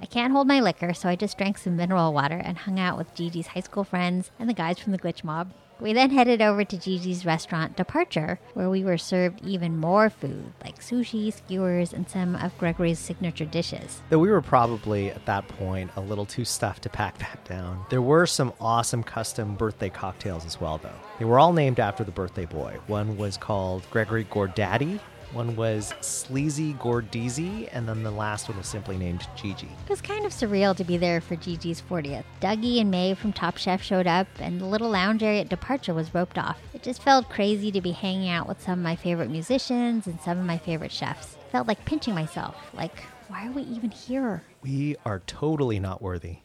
I 0.00 0.06
can't 0.06 0.32
hold 0.32 0.46
my 0.46 0.60
liquor, 0.60 0.92
so 0.94 1.08
I 1.08 1.16
just 1.16 1.38
drank 1.38 1.58
some 1.58 1.76
mineral 1.76 2.12
water 2.12 2.36
and 2.36 2.58
hung 2.58 2.78
out 2.78 2.98
with 2.98 3.14
Gigi's 3.14 3.48
high 3.48 3.60
school 3.60 3.84
friends 3.84 4.30
and 4.38 4.48
the 4.48 4.54
guys 4.54 4.78
from 4.78 4.92
the 4.92 4.98
Glitch 4.98 5.24
Mob. 5.24 5.52
We 5.80 5.92
then 5.92 6.10
headed 6.10 6.42
over 6.42 6.64
to 6.64 6.76
Gigi's 6.76 7.24
restaurant 7.24 7.76
Departure, 7.76 8.40
where 8.54 8.68
we 8.68 8.82
were 8.82 8.98
served 8.98 9.46
even 9.46 9.76
more 9.76 10.10
food, 10.10 10.52
like 10.64 10.80
sushi, 10.80 11.32
skewers, 11.32 11.92
and 11.92 12.10
some 12.10 12.34
of 12.34 12.58
Gregory's 12.58 12.98
signature 12.98 13.44
dishes. 13.44 14.02
Though 14.10 14.18
we 14.18 14.30
were 14.30 14.42
probably 14.42 15.10
at 15.12 15.24
that 15.26 15.46
point 15.46 15.92
a 15.94 16.00
little 16.00 16.26
too 16.26 16.44
stuffed 16.44 16.82
to 16.82 16.88
pack 16.88 17.18
that 17.18 17.44
down. 17.44 17.84
There 17.90 18.02
were 18.02 18.26
some 18.26 18.52
awesome 18.60 19.04
custom 19.04 19.54
birthday 19.54 19.88
cocktails 19.88 20.44
as 20.44 20.60
well, 20.60 20.78
though. 20.78 20.90
They 21.20 21.24
were 21.24 21.38
all 21.38 21.52
named 21.52 21.78
after 21.78 22.02
the 22.02 22.10
birthday 22.10 22.46
boy. 22.46 22.78
One 22.88 23.16
was 23.16 23.36
called 23.36 23.88
Gregory 23.92 24.24
Gordaddy, 24.24 24.98
One 25.32 25.56
was 25.56 25.92
Sleazy 26.00 26.72
Gordeezy, 26.74 27.68
and 27.72 27.86
then 27.86 28.02
the 28.02 28.10
last 28.10 28.48
one 28.48 28.56
was 28.56 28.66
simply 28.66 28.96
named 28.96 29.26
Gigi. 29.36 29.68
It 29.84 29.90
was 29.90 30.00
kind 30.00 30.24
of 30.24 30.32
surreal 30.32 30.74
to 30.74 30.84
be 30.84 30.96
there 30.96 31.20
for 31.20 31.36
Gigi's 31.36 31.82
40th. 31.82 32.24
Dougie 32.40 32.80
and 32.80 32.90
Mei 32.90 33.12
from 33.12 33.34
Top 33.34 33.58
Chef 33.58 33.82
showed 33.82 34.06
up, 34.06 34.26
and 34.38 34.58
the 34.58 34.64
little 34.64 34.88
lounge 34.88 35.22
area 35.22 35.42
at 35.42 35.50
Departure 35.50 35.92
was 35.92 36.14
roped 36.14 36.38
off. 36.38 36.58
It 36.72 36.82
just 36.82 37.02
felt 37.02 37.28
crazy 37.28 37.70
to 37.72 37.80
be 37.82 37.92
hanging 37.92 38.30
out 38.30 38.48
with 38.48 38.62
some 38.62 38.78
of 38.78 38.82
my 38.82 38.96
favorite 38.96 39.30
musicians 39.30 40.06
and 40.06 40.18
some 40.22 40.38
of 40.38 40.46
my 40.46 40.56
favorite 40.56 40.92
chefs. 40.92 41.36
Felt 41.52 41.68
like 41.68 41.84
pinching 41.84 42.14
myself. 42.14 42.56
Like, 42.72 43.02
why 43.28 43.46
are 43.46 43.52
we 43.52 43.62
even 43.62 43.90
here? 43.90 44.42
We 44.62 44.96
are 45.04 45.20
totally 45.26 45.78
not 45.78 46.00
worthy. 46.00 46.38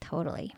Totally. 0.00 0.54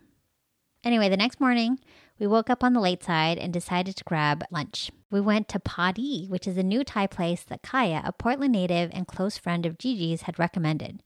Anyway, 0.85 1.09
the 1.09 1.17
next 1.17 1.41
morning, 1.41 1.79
we 2.23 2.29
woke 2.29 2.49
up 2.49 2.63
on 2.63 2.73
the 2.73 2.81
late 2.81 3.03
side 3.03 3.37
and 3.37 3.53
decided 3.53 3.97
to 3.97 4.05
grab 4.05 4.45
lunch. 4.53 4.93
We 5.11 5.21
went 5.21 5.49
to 5.49 5.59
Paadee, 5.59 6.29
which 6.29 6.47
is 6.47 6.57
a 6.57 6.63
new 6.63 6.85
Thai 6.85 7.09
place 7.09 7.43
that 7.43 7.63
Kaya, 7.63 8.01
a 8.05 8.13
Portland 8.13 8.53
native 8.53 8.93
and 8.95 9.09
close 9.09 9.37
friend 9.37 9.67
of 9.67 9.77
Gigi's, 9.77 10.23
had 10.23 10.39
recommended. 10.39 11.03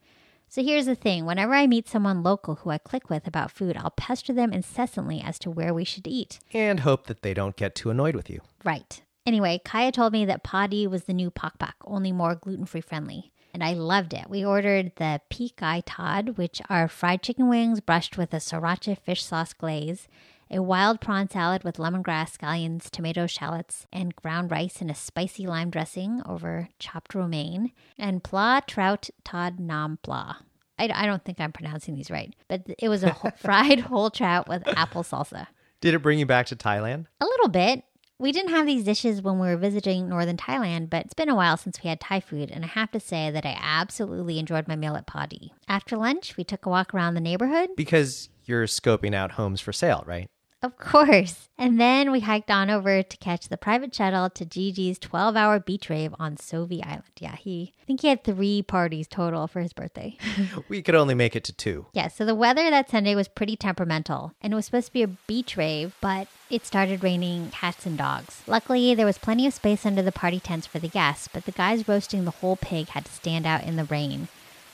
So 0.51 0.63
here's 0.63 0.85
the 0.85 0.95
thing 0.95 1.25
whenever 1.25 1.55
I 1.55 1.67
meet 1.67 1.89
someone 1.89 2.23
local 2.23 2.57
who 2.57 2.69
I 2.69 2.77
click 2.77 3.09
with 3.09 3.27
about 3.27 3.51
food, 3.51 3.79
I'll 3.79 3.93
pester 3.93 4.35
them 4.35 4.53
incessantly 4.53 5.23
as 5.23 5.39
to 5.39 5.51
where 5.51 5.73
we 5.73 5.85
should 5.85 6.07
eat. 6.07 6.39
And 6.53 6.81
hope 6.81 7.07
that 7.07 7.23
they 7.23 7.33
don't 7.33 7.57
get 7.57 7.75
too 7.75 7.89
annoyed 7.89 8.15
with 8.15 8.29
you. 8.29 8.43
Right. 8.63 9.01
Anyway, 9.25 9.63
Kaya 9.65 9.93
told 9.93 10.13
me 10.13 10.27
that 10.27 10.45
Paadee 10.45 10.87
was 10.87 11.05
the 11.05 11.15
new 11.15 11.31
Pok 11.31 11.59
Pok, 11.59 11.77
only 11.87 12.13
more 12.13 12.35
gluten 12.35 12.67
free 12.67 12.83
friendly. 12.83 13.33
And 13.55 13.65
I 13.65 13.73
loved 13.73 14.13
it. 14.13 14.29
We 14.29 14.45
ordered 14.45 14.93
the 14.97 15.23
Pikai 15.31 15.83
Todd, 15.87 16.37
which 16.37 16.61
are 16.69 16.89
fried 16.89 17.23
chicken 17.23 17.49
wings 17.49 17.81
brushed 17.81 18.19
with 18.19 18.35
a 18.35 18.37
sriracha 18.37 18.99
fish 18.99 19.25
sauce 19.25 19.55
glaze, 19.55 20.09
a 20.51 20.63
wild 20.63 21.01
prawn 21.01 21.29
salad 21.29 21.65
with 21.65 21.77
lemongrass, 21.77 22.37
scallions, 22.37 22.91
tomato 22.91 23.27
shallots, 23.27 23.87
and 23.93 24.15
ground 24.17 24.51
rice 24.51 24.81
in 24.81 24.91
a 24.91 24.95
spicy 24.95 25.47
lime 25.47 25.71
dressing 25.71 26.23
over 26.27 26.69
chopped 26.79 27.15
romaine, 27.15 27.73
and 27.99 28.23
pla 28.23 28.61
trout 28.61 29.11
Todd 29.25 29.59
nam 29.59 29.99
pla. 30.03 30.37
I, 30.79 30.91
I 30.93 31.07
don't 31.07 31.25
think 31.25 31.41
I'm 31.41 31.53
pronouncing 31.53 31.95
these 31.95 32.11
right, 32.11 32.35
but 32.49 32.63
it 32.79 32.89
was 32.89 33.03
a 33.03 33.11
whole, 33.11 33.33
fried 33.37 33.81
whole 33.81 34.11
trout 34.11 34.49
with 34.49 34.67
apple 34.69 35.03
salsa. 35.03 35.49
Did 35.81 35.95
it 35.95 36.03
bring 36.03 36.19
you 36.19 36.27
back 36.27 36.47
to 36.47 36.57
Thailand? 36.57 37.07
A 37.21 37.25
little 37.25 37.49
bit. 37.49 37.83
We 38.19 38.33
didn't 38.33 38.53
have 38.53 38.65
these 38.65 38.85
dishes 38.85 39.21
when 39.21 39.39
we 39.39 39.47
were 39.47 39.59
visiting 39.59 40.09
northern 40.09 40.39
Thailand, 40.39 40.89
but 40.89 41.05
it's 41.05 41.13
been 41.13 41.29
a 41.29 41.35
while 41.35 41.59
since 41.59 41.83
we 41.83 41.91
had 41.91 42.01
Thai 42.01 42.21
food, 42.21 42.51
and 42.51 42.65
I 42.65 42.69
have 42.69 42.91
to 42.93 43.01
say 43.01 43.31
that 43.31 43.45
I 43.45 43.59
absolutely 43.61 44.39
enjoyed 44.39 44.69
my 44.69 44.77
meal 44.77 44.97
at 44.97 45.07
Paadee. 45.07 45.51
After 45.69 45.99
lunch, 45.99 46.35
we 46.39 46.45
took 46.45 46.65
a 46.65 46.71
walk 46.71 46.95
around 46.95 47.13
the 47.13 47.21
neighborhood. 47.21 47.71
Because 47.77 48.31
you're 48.47 48.65
scoping 48.65 49.15
out 49.15 49.33
homes 49.33 49.61
for 49.61 49.73
sale, 49.73 50.03
right? 50.07 50.31
Of 50.63 50.79
course. 50.79 51.49
And 51.59 51.79
then 51.81 52.11
we 52.11 52.21
hiked 52.21 52.51
on 52.51 52.71
over 52.71 53.03
to 53.03 53.17
catch 53.19 53.49
the 53.49 53.57
private 53.57 53.95
shuttle 53.95 54.29
to 54.31 54.45
Gigi's 54.45 54.99
12 54.99 55.37
hour 55.37 55.61
beach 55.61 55.89
rave 55.89 56.15
on 56.19 56.37
Sauvie 56.37 56.83
Island. 56.85 57.05
Yeah, 57.19 57.37
he, 57.37 57.73
I 57.81 57.85
think 57.85 58.01
he 58.01 58.09
had 58.09 58.25
three 58.25 58.63
parties 58.63 59.07
total 59.07 59.47
for 59.47 59.61
his 59.61 59.73
birthday. 59.73 60.17
We 60.69 60.83
could 60.83 60.95
only 60.95 61.15
make 61.15 61.37
it 61.37 61.45
to 61.45 61.53
two. 61.53 61.87
yeah, 61.93 62.09
so 62.09 62.25
the 62.25 62.35
weather 62.35 62.69
that 62.71 62.91
Sunday 62.91 63.15
was 63.15 63.29
pretty 63.29 63.55
temperamental, 63.57 64.33
and 64.41 64.53
it 64.53 64.57
was 64.57 64.65
supposed 64.67 64.89
to 64.89 64.93
be 64.93 65.03
a 65.03 65.09
beach 65.09 65.57
rave, 65.57 65.95
but 66.01 66.27
it 66.51 66.67
started 66.67 67.05
raining 67.05 67.51
cats 67.51 67.87
and 67.87 67.97
dogs. 67.97 68.43
Luckily, 68.47 68.95
there 68.95 69.07
was 69.07 69.19
plenty 69.19 69.47
of 69.47 69.55
space 69.55 69.87
under 69.87 70.03
the 70.03 70.13
party 70.13 70.41
tents 70.41 70.67
for 70.67 70.79
the 70.79 70.89
guests, 70.89 71.29
but 71.33 71.45
the 71.45 71.53
guys 71.53 71.87
roasting 71.87 72.25
the 72.25 72.31
whole 72.31 72.57
pig 72.57 72.89
had 72.89 73.05
to 73.05 73.13
stand 73.13 73.47
out 73.47 73.63
in 73.65 73.77
the 73.77 73.85
rain. 73.85 74.29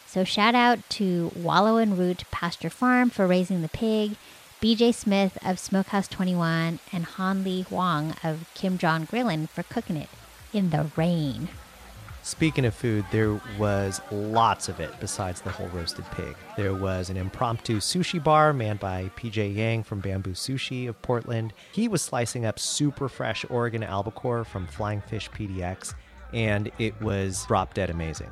So 0.06 0.24
shout 0.24 0.54
out 0.54 0.78
to 0.90 1.32
Wallow 1.34 1.76
and 1.76 1.98
Root 1.98 2.24
Pasture 2.30 2.70
Farm 2.70 3.10
for 3.10 3.26
raising 3.26 3.62
the 3.62 3.68
pig, 3.68 4.16
BJ 4.62 4.95
Smith 4.95 5.37
of 5.45 5.59
Smokehouse 5.59 6.07
21, 6.07 6.78
and 6.92 7.04
Han 7.04 7.42
Ly 7.42 7.62
Hwang 7.62 8.14
of 8.23 8.49
Kim 8.54 8.78
Jong 8.78 9.09
Grillin 9.09 9.49
for 9.49 9.64
cooking 9.64 9.97
it 9.97 10.09
in 10.52 10.71
the 10.71 10.88
rain. 10.95 11.49
Speaking 12.23 12.64
of 12.64 12.73
food, 12.73 13.04
there 13.11 13.40
was 13.59 14.00
lots 14.12 14.69
of 14.69 14.78
it 14.78 14.92
besides 15.00 15.40
the 15.40 15.50
whole 15.50 15.66
roasted 15.71 16.04
pig. 16.12 16.37
There 16.57 16.75
was 16.75 17.11
an 17.11 17.16
impromptu 17.16 17.78
sushi 17.81 18.23
bar 18.23 18.52
manned 18.52 18.78
by 18.78 19.11
PJ 19.16 19.57
Yang 19.57 19.83
from 19.83 19.99
Bamboo 19.99 20.35
Sushi 20.35 20.88
of 20.88 21.02
Portland. 21.02 21.52
He 21.73 21.88
was 21.88 22.00
slicing 22.00 22.47
up 22.47 22.61
super 22.61 23.09
fresh 23.09 23.45
Oregon 23.50 23.83
albacore 23.83 24.45
from 24.45 24.69
Flying 24.69 25.00
Fish 25.00 25.28
PDX, 25.33 25.95
and 26.33 26.71
it 26.78 27.00
was 27.02 27.45
drop 27.47 27.75
dead 27.75 27.90
amazing. 27.90 28.31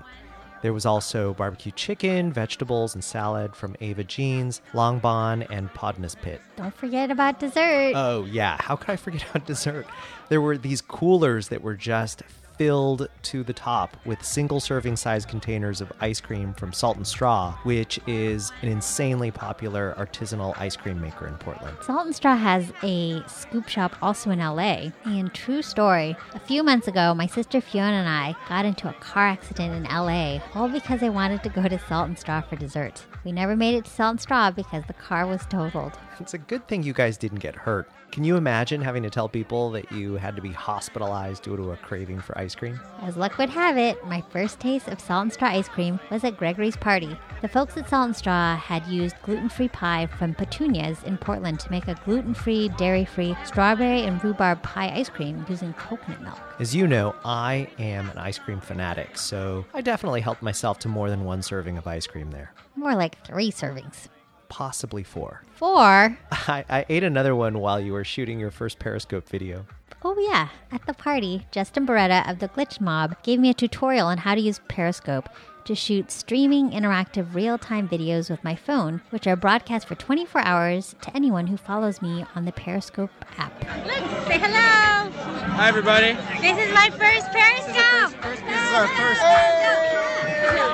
There 0.62 0.72
was 0.72 0.84
also 0.84 1.34
barbecue 1.34 1.72
chicken, 1.72 2.32
vegetables, 2.32 2.94
and 2.94 3.02
salad 3.02 3.56
from 3.56 3.76
Ava 3.80 4.04
Gene's, 4.04 4.60
Langbaan, 4.72 5.46
and 5.50 5.72
Podnah's 5.72 6.14
Pit. 6.14 6.40
Don't 6.56 6.74
forget 6.74 7.10
about 7.10 7.40
dessert. 7.40 7.92
Oh, 7.94 8.26
yeah. 8.26 8.56
How 8.60 8.76
could 8.76 8.90
I 8.90 8.96
forget 8.96 9.24
about 9.30 9.46
dessert? 9.46 9.86
There 10.28 10.40
were 10.40 10.58
these 10.58 10.80
coolers 10.82 11.48
that 11.48 11.62
were 11.62 11.76
just 11.76 12.22
filled 12.60 13.08
to 13.22 13.42
the 13.42 13.54
top 13.54 13.96
with 14.04 14.22
single 14.22 14.60
serving 14.60 14.94
size 14.94 15.24
containers 15.24 15.80
of 15.80 15.90
ice 16.02 16.20
cream 16.20 16.52
from 16.52 16.74
Salt 16.74 16.98
and 16.98 17.06
Straw, 17.06 17.56
which 17.62 17.98
is 18.06 18.52
an 18.60 18.68
insanely 18.68 19.30
popular 19.30 19.94
artisanal 19.96 20.52
ice 20.60 20.76
cream 20.76 21.00
maker 21.00 21.26
in 21.26 21.38
Portland. 21.38 21.74
Salt 21.80 22.04
and 22.04 22.14
Straw 22.14 22.36
has 22.36 22.70
a 22.82 23.26
scoop 23.26 23.66
shop 23.66 23.96
also 24.02 24.30
in 24.30 24.40
LA. 24.40 24.90
And 25.06 25.32
true 25.32 25.62
story, 25.62 26.14
a 26.34 26.38
few 26.38 26.62
months 26.62 26.86
ago, 26.86 27.14
my 27.14 27.26
sister 27.26 27.62
Fiona 27.62 27.96
and 27.96 28.08
I 28.10 28.36
got 28.46 28.66
into 28.66 28.90
a 28.90 28.92
car 28.92 29.26
accident 29.26 29.72
in 29.72 29.84
LA, 29.84 30.40
all 30.54 30.68
because 30.68 31.02
I 31.02 31.08
wanted 31.08 31.42
to 31.44 31.48
go 31.48 31.66
to 31.66 31.78
Salt 31.88 32.08
and 32.08 32.18
Straw 32.18 32.42
for 32.42 32.56
dessert. 32.56 33.06
We 33.24 33.32
never 33.32 33.56
made 33.56 33.74
it 33.74 33.86
to 33.86 33.90
Salt 33.90 34.10
and 34.10 34.20
Straw 34.20 34.50
because 34.50 34.84
the 34.86 34.92
car 34.92 35.26
was 35.26 35.46
totaled. 35.46 35.98
It's 36.18 36.34
a 36.34 36.38
good 36.38 36.68
thing 36.68 36.82
you 36.82 36.92
guys 36.92 37.16
didn't 37.16 37.38
get 37.38 37.54
hurt. 37.54 37.88
Can 38.12 38.24
you 38.24 38.36
imagine 38.36 38.80
having 38.80 39.04
to 39.04 39.10
tell 39.10 39.28
people 39.28 39.70
that 39.70 39.92
you 39.92 40.14
had 40.14 40.34
to 40.34 40.42
be 40.42 40.50
hospitalized 40.50 41.44
due 41.44 41.56
to 41.56 41.70
a 41.70 41.76
craving 41.76 42.18
for 42.18 42.36
ice 42.36 42.56
cream? 42.56 42.80
As 43.02 43.16
luck 43.16 43.38
would 43.38 43.50
have 43.50 43.78
it, 43.78 44.04
my 44.04 44.20
first 44.30 44.58
taste 44.58 44.88
of 44.88 45.00
Salt 45.00 45.22
and 45.22 45.32
Straw 45.32 45.50
ice 45.50 45.68
cream 45.68 46.00
was 46.10 46.24
at 46.24 46.36
Gregory's 46.36 46.76
party. 46.76 47.16
The 47.40 47.48
folks 47.48 47.76
at 47.76 47.88
Salt 47.88 48.06
and 48.06 48.16
Straw 48.16 48.56
had 48.56 48.84
used 48.88 49.14
gluten 49.22 49.48
free 49.48 49.68
pie 49.68 50.08
from 50.18 50.34
Petunias 50.34 51.04
in 51.04 51.18
Portland 51.18 51.60
to 51.60 51.70
make 51.70 51.86
a 51.86 51.94
gluten 52.04 52.34
free, 52.34 52.68
dairy 52.70 53.04
free 53.04 53.36
strawberry 53.44 54.02
and 54.02 54.22
rhubarb 54.24 54.60
pie 54.64 54.90
ice 54.92 55.08
cream 55.08 55.46
using 55.48 55.72
coconut 55.74 56.20
milk. 56.20 56.40
As 56.58 56.74
you 56.74 56.88
know, 56.88 57.14
I 57.24 57.68
am 57.78 58.10
an 58.10 58.18
ice 58.18 58.40
cream 58.40 58.60
fanatic, 58.60 59.16
so 59.16 59.64
I 59.72 59.82
definitely 59.82 60.20
helped 60.20 60.42
myself 60.42 60.80
to 60.80 60.88
more 60.88 61.10
than 61.10 61.24
one 61.24 61.42
serving 61.42 61.78
of 61.78 61.86
ice 61.86 62.08
cream 62.08 62.32
there. 62.32 62.52
More 62.74 62.96
like 62.96 63.24
three 63.24 63.52
servings. 63.52 64.08
Possibly 64.50 65.02
four. 65.02 65.42
Four? 65.54 66.18
I, 66.32 66.64
I 66.68 66.84
ate 66.90 67.04
another 67.04 67.34
one 67.34 67.60
while 67.60 67.80
you 67.80 67.92
were 67.94 68.04
shooting 68.04 68.38
your 68.38 68.50
first 68.50 68.78
Periscope 68.78 69.26
video. 69.28 69.64
Oh, 70.02 70.16
yeah. 70.18 70.48
At 70.72 70.84
the 70.86 70.94
party, 70.94 71.46
Justin 71.50 71.86
Boreta 71.86 72.28
of 72.30 72.38
the 72.38 72.48
Glitch 72.48 72.80
Mob 72.80 73.22
gave 73.22 73.38
me 73.38 73.50
a 73.50 73.54
tutorial 73.54 74.06
on 74.08 74.18
how 74.18 74.34
to 74.34 74.40
use 74.40 74.60
Periscope 74.68 75.28
to 75.64 75.74
shoot 75.74 76.10
streaming 76.10 76.70
interactive 76.70 77.34
real 77.34 77.58
time 77.58 77.88
videos 77.88 78.28
with 78.30 78.42
my 78.42 78.56
phone, 78.56 79.02
which 79.10 79.26
are 79.26 79.36
broadcast 79.36 79.86
for 79.86 79.94
24 79.94 80.40
hours 80.40 80.94
to 81.02 81.14
anyone 81.14 81.46
who 81.46 81.56
follows 81.56 82.02
me 82.02 82.24
on 82.34 82.44
the 82.44 82.52
Periscope 82.52 83.10
app. 83.38 83.52
Look, 83.86 84.26
say 84.26 84.38
hello. 84.38 85.10
Hi, 85.12 85.68
everybody. 85.68 86.14
This 86.40 86.58
is 86.66 86.72
my 86.74 86.88
first 86.90 87.30
Periscope. 87.30 88.20
This 88.22 88.40
is 88.40 88.72
our 88.72 88.88
first. 88.88 89.20
This 89.20 90.54
is 90.54 90.69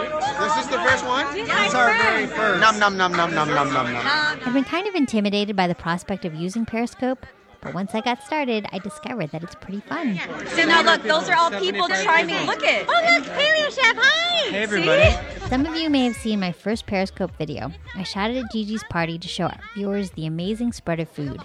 the 0.55 0.79
first 0.79 1.05
one? 1.05 1.27
This 1.35 1.49
is 1.49 1.55
It's 1.67 1.75
our 1.75 1.93
very 1.99 2.27
first. 2.27 2.61
Num 2.61 2.79
num 2.79 2.97
num 2.97 3.13
num 3.13 3.35
num 3.35 3.49
num 3.49 3.73
num 3.73 3.93
num. 3.93 4.07
I've 4.07 4.53
been 4.53 4.65
kind 4.65 4.87
of 4.87 4.95
intimidated 4.95 5.57
by 5.57 5.67
the 5.67 5.75
prospect 5.75 6.25
of 6.25 6.35
using 6.35 6.65
Periscope, 6.67 7.27
but 7.61 7.75
once 7.75 7.95
I 7.95 8.01
got 8.01 8.23
started, 8.23 8.67
I 8.73 8.79
discovered 8.79 9.31
that 9.31 9.43
it's 9.43 9.55
pretty 9.57 9.81
fun. 9.81 10.21
So 10.49 10.65
now 10.65 10.83
look, 10.83 11.03
those 11.03 11.29
are 11.29 11.37
all 11.37 11.51
people 11.51 11.89
trying 11.89 12.29
to 12.29 12.45
Look 12.45 12.63
it. 12.63 12.87
Oh, 12.89 12.93
look, 12.93 13.25
Paleo 13.25 13.75
Chef. 13.75 13.97
Hi. 13.97 14.51
Hey, 14.51 14.63
everybody. 14.63 15.17
Some 15.49 15.67
of 15.67 15.77
you 15.77 15.91
may 15.91 16.05
have 16.05 16.17
seen 16.17 16.39
my 16.39 16.53
first 16.53 16.87
Periscope 16.87 17.37
video. 17.37 17.73
I 17.95 18.03
shot 18.03 18.31
it 18.31 18.37
at 18.37 18.53
Gigi's 18.53 18.85
party 18.85 19.19
to 19.19 19.29
show 19.29 19.45
our 19.45 19.61
viewers 19.75 20.11
the 20.11 20.27
amazing 20.27 20.73
spread 20.73 21.01
of 21.01 21.09
food. 21.09 21.41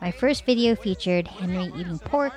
My 0.00 0.10
first 0.10 0.44
video 0.44 0.74
featured 0.74 1.28
Henry 1.28 1.70
eating 1.78 1.98
pork, 2.00 2.32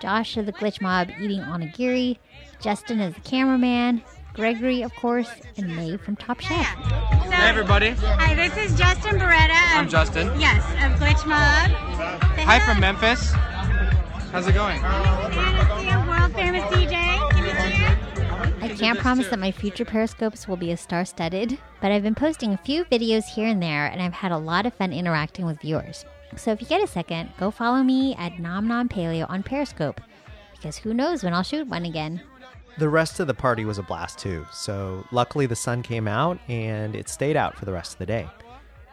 Josh 0.00 0.36
of 0.36 0.46
the 0.46 0.52
Glitch 0.52 0.80
Mob 0.80 1.08
eating 1.20 1.40
onigiri, 1.40 2.18
Justin 2.60 3.00
as 3.00 3.14
the 3.14 3.20
cameraman, 3.22 4.02
Gregory, 4.38 4.82
of 4.82 4.94
course, 4.94 5.28
and 5.56 5.74
Mei 5.74 5.96
from 5.96 6.14
Top 6.14 6.38
Chef. 6.38 6.64
Hey, 6.64 7.48
everybody. 7.48 7.90
Hi, 7.90 8.36
this 8.36 8.56
is 8.56 8.78
Justin 8.78 9.18
Boreta. 9.18 9.50
I'm 9.74 9.88
Justin. 9.88 10.28
Yes, 10.38 10.62
of 10.74 10.96
Glitch 11.00 11.26
Mob. 11.26 11.66
Say 12.36 12.44
Hi 12.44 12.60
hello. 12.60 12.72
from 12.72 12.80
Memphis. 12.80 13.32
How's 14.30 14.46
it 14.46 14.52
going? 14.52 14.80
Anastasia, 14.80 16.04
world 16.08 16.32
famous 16.34 16.62
DJ. 16.66 17.34
Give 17.34 17.42
me 17.42 17.50
a 17.50 17.54
cheer. 17.72 18.62
I 18.62 18.68
can't 18.78 19.00
promise 19.00 19.26
that 19.26 19.40
my 19.40 19.50
future 19.50 19.84
Periscopes 19.84 20.46
will 20.46 20.56
be 20.56 20.70
as 20.70 20.80
star 20.80 21.04
studded, 21.04 21.58
but 21.80 21.90
I've 21.90 22.04
been 22.04 22.14
posting 22.14 22.52
a 22.52 22.58
few 22.58 22.84
videos 22.84 23.24
here 23.24 23.48
and 23.48 23.60
there, 23.60 23.86
and 23.86 24.00
I've 24.00 24.12
had 24.12 24.30
a 24.30 24.38
lot 24.38 24.66
of 24.66 24.74
fun 24.74 24.92
interacting 24.92 25.46
with 25.46 25.60
viewers. 25.60 26.04
So 26.36 26.52
if 26.52 26.60
you 26.60 26.68
get 26.68 26.80
a 26.80 26.86
second, 26.86 27.30
go 27.40 27.50
follow 27.50 27.82
me 27.82 28.14
at 28.14 28.38
Nom 28.38 28.68
Nom 28.68 28.88
Paleo 28.88 29.28
on 29.28 29.42
Periscope, 29.42 30.00
because 30.52 30.76
who 30.76 30.94
knows 30.94 31.24
when 31.24 31.34
I'll 31.34 31.42
shoot 31.42 31.66
one 31.66 31.84
again. 31.84 32.22
The 32.78 32.88
rest 32.88 33.18
of 33.18 33.26
the 33.26 33.34
party 33.34 33.64
was 33.64 33.78
a 33.78 33.82
blast 33.82 34.20
too, 34.20 34.46
so 34.52 35.04
luckily 35.10 35.46
the 35.46 35.56
sun 35.56 35.82
came 35.82 36.06
out 36.06 36.38
and 36.46 36.94
it 36.94 37.08
stayed 37.08 37.36
out 37.36 37.56
for 37.56 37.64
the 37.64 37.72
rest 37.72 37.94
of 37.94 37.98
the 37.98 38.06
day. 38.06 38.28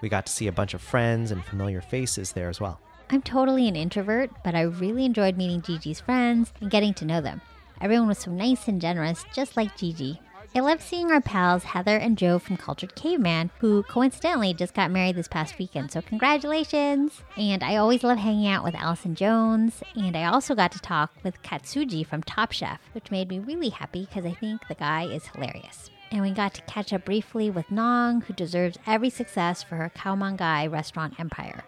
We 0.02 0.10
got 0.10 0.26
to 0.26 0.32
see 0.32 0.48
a 0.48 0.52
bunch 0.52 0.74
of 0.74 0.82
friends 0.82 1.30
and 1.30 1.46
familiar 1.46 1.82
faces 1.82 2.32
there 2.32 2.50
as 2.50 2.60
well. 2.60 2.80
I'm 3.12 3.22
totally 3.22 3.68
an 3.68 3.76
introvert, 3.76 4.32
but 4.44 4.56
I 4.56 4.62
really 4.62 5.06
enjoyed 5.06 5.38
meeting 5.38 5.62
Gigi's 5.62 6.00
friends 6.00 6.52
and 6.62 6.72
getting 6.72 6.96
to 6.96 7.06
know 7.06 7.22
them. 7.22 7.42
Everyone 7.80 8.08
was 8.08 8.18
so 8.18 8.32
nice 8.32 8.68
and 8.68 8.82
generous, 8.82 9.24
just 9.36 9.56
like 9.56 9.78
Gigi. 9.78 10.20
I 10.56 10.62
love 10.62 10.82
seeing 10.82 11.12
our 11.12 11.20
pals 11.20 11.66
Heather 11.66 11.98
and 11.98 12.18
Joe 12.18 12.40
from 12.40 12.56
Cultured 12.56 12.96
Caveman, 12.96 13.52
who 13.60 13.84
coincidentally 13.84 14.54
just 14.54 14.74
got 14.74 14.90
married 14.90 15.18
this 15.18 15.28
past 15.28 15.60
weekend, 15.60 15.92
so 15.92 16.02
congratulations! 16.02 17.24
And 17.36 17.62
I 17.62 17.76
always 17.76 18.06
love 18.06 18.20
hanging 18.20 18.48
out 18.48 18.64
with 18.64 18.74
Allison 18.74 19.16
Jones, 19.16 19.84
and 19.98 20.16
I 20.16 20.24
also 20.24 20.56
got 20.56 20.72
to 20.72 20.80
talk 20.80 21.12
with 21.26 21.44
Katsuji 21.44 22.08
from 22.08 22.24
Top 22.24 22.54
Chef, 22.54 22.80
which 22.94 23.12
made 23.12 23.28
me 23.28 23.40
really 23.40 23.68
happy 23.68 24.06
because 24.06 24.24
I 24.26 24.32
think 24.32 24.66
the 24.70 24.76
guy 24.76 25.04
is 25.04 25.28
hilarious. 25.28 25.90
And 26.10 26.22
we 26.22 26.32
got 26.32 26.54
to 26.54 26.62
catch 26.62 26.94
up 26.94 27.04
briefly 27.04 27.50
with 27.50 27.70
Nong, 27.70 28.22
who 28.22 28.34
deserves 28.34 28.78
every 28.88 29.10
success 29.10 29.62
for 29.62 29.76
her 29.76 29.92
Khao 29.94 30.18
Man 30.18 30.38
Gai 30.38 30.68
restaurant 30.68 31.20
empire. 31.20 31.66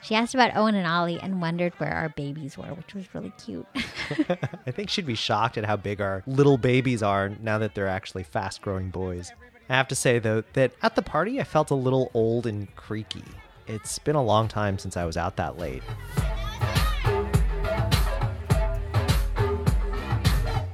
She 0.00 0.14
asked 0.14 0.34
about 0.34 0.56
Owen 0.56 0.74
and 0.74 0.86
Ollie 0.86 1.18
and 1.20 1.42
wondered 1.42 1.72
where 1.78 1.92
our 1.92 2.08
babies 2.10 2.56
were, 2.56 2.72
which 2.74 2.94
was 2.94 3.12
really 3.14 3.32
cute. 3.44 3.66
I 4.66 4.70
think 4.70 4.90
she'd 4.90 5.06
be 5.06 5.14
shocked 5.14 5.58
at 5.58 5.64
how 5.64 5.76
big 5.76 6.00
our 6.00 6.22
little 6.26 6.56
babies 6.56 7.02
are 7.02 7.30
now 7.40 7.58
that 7.58 7.74
they're 7.74 7.88
actually 7.88 8.22
fast 8.22 8.62
growing 8.62 8.90
boys. 8.90 9.32
I 9.68 9.76
have 9.76 9.88
to 9.88 9.94
say, 9.94 10.18
though, 10.18 10.44
that 10.54 10.72
at 10.82 10.94
the 10.94 11.02
party 11.02 11.40
I 11.40 11.44
felt 11.44 11.70
a 11.70 11.74
little 11.74 12.10
old 12.14 12.46
and 12.46 12.74
creaky. 12.76 13.24
It's 13.66 13.98
been 13.98 14.16
a 14.16 14.22
long 14.22 14.48
time 14.48 14.78
since 14.78 14.96
I 14.96 15.04
was 15.04 15.16
out 15.16 15.36
that 15.36 15.58
late. 15.58 15.82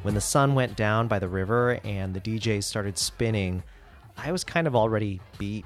When 0.02 0.14
the 0.14 0.20
sun 0.20 0.54
went 0.54 0.76
down 0.76 1.08
by 1.08 1.18
the 1.18 1.28
river 1.28 1.80
and 1.82 2.14
the 2.14 2.20
DJs 2.20 2.64
started 2.64 2.98
spinning, 2.98 3.62
I 4.18 4.32
was 4.32 4.44
kind 4.44 4.66
of 4.66 4.76
already 4.76 5.20
beat. 5.38 5.64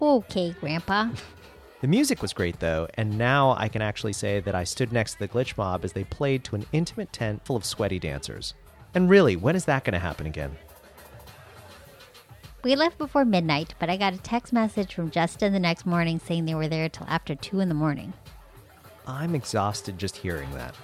okay, 0.00 0.54
Grandpa. 0.60 1.08
The 1.82 1.88
music 1.88 2.22
was 2.22 2.32
great 2.32 2.58
though, 2.58 2.88
and 2.94 3.18
now 3.18 3.54
I 3.58 3.68
can 3.68 3.82
actually 3.82 4.14
say 4.14 4.40
that 4.40 4.54
I 4.54 4.64
stood 4.64 4.92
next 4.92 5.12
to 5.12 5.18
the 5.18 5.28
Glitch 5.28 5.58
Mob 5.58 5.84
as 5.84 5.92
they 5.92 6.04
played 6.04 6.42
to 6.44 6.56
an 6.56 6.64
intimate 6.72 7.12
tent 7.12 7.44
full 7.44 7.54
of 7.56 7.66
sweaty 7.66 7.98
dancers. 7.98 8.54
And 8.94 9.10
really, 9.10 9.36
when 9.36 9.54
is 9.54 9.66
that 9.66 9.84
going 9.84 9.92
to 9.92 9.98
happen 9.98 10.26
again? 10.26 10.56
We 12.64 12.76
left 12.76 12.96
before 12.96 13.26
midnight, 13.26 13.74
but 13.78 13.90
I 13.90 13.98
got 13.98 14.14
a 14.14 14.18
text 14.18 14.54
message 14.54 14.94
from 14.94 15.10
Justin 15.10 15.52
the 15.52 15.60
next 15.60 15.84
morning 15.84 16.18
saying 16.18 16.46
they 16.46 16.54
were 16.54 16.66
there 16.66 16.88
till 16.88 17.06
after 17.08 17.34
2 17.34 17.60
in 17.60 17.68
the 17.68 17.74
morning. 17.74 18.14
I'm 19.06 19.34
exhausted 19.34 19.98
just 19.98 20.16
hearing 20.16 20.50
that. 20.54 20.74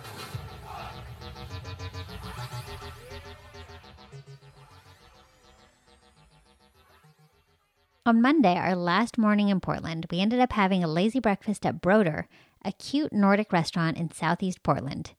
On 8.04 8.20
Monday, 8.20 8.56
our 8.56 8.74
last 8.74 9.16
morning 9.16 9.48
in 9.48 9.60
Portland, 9.60 10.08
we 10.10 10.18
ended 10.18 10.40
up 10.40 10.54
having 10.54 10.82
a 10.82 10.88
lazy 10.88 11.20
breakfast 11.20 11.64
at 11.64 11.80
Broder, 11.80 12.26
a 12.64 12.72
cute 12.72 13.12
Nordic 13.12 13.52
restaurant 13.52 13.96
in 13.96 14.10
southeast 14.10 14.64
Portland. 14.64 15.12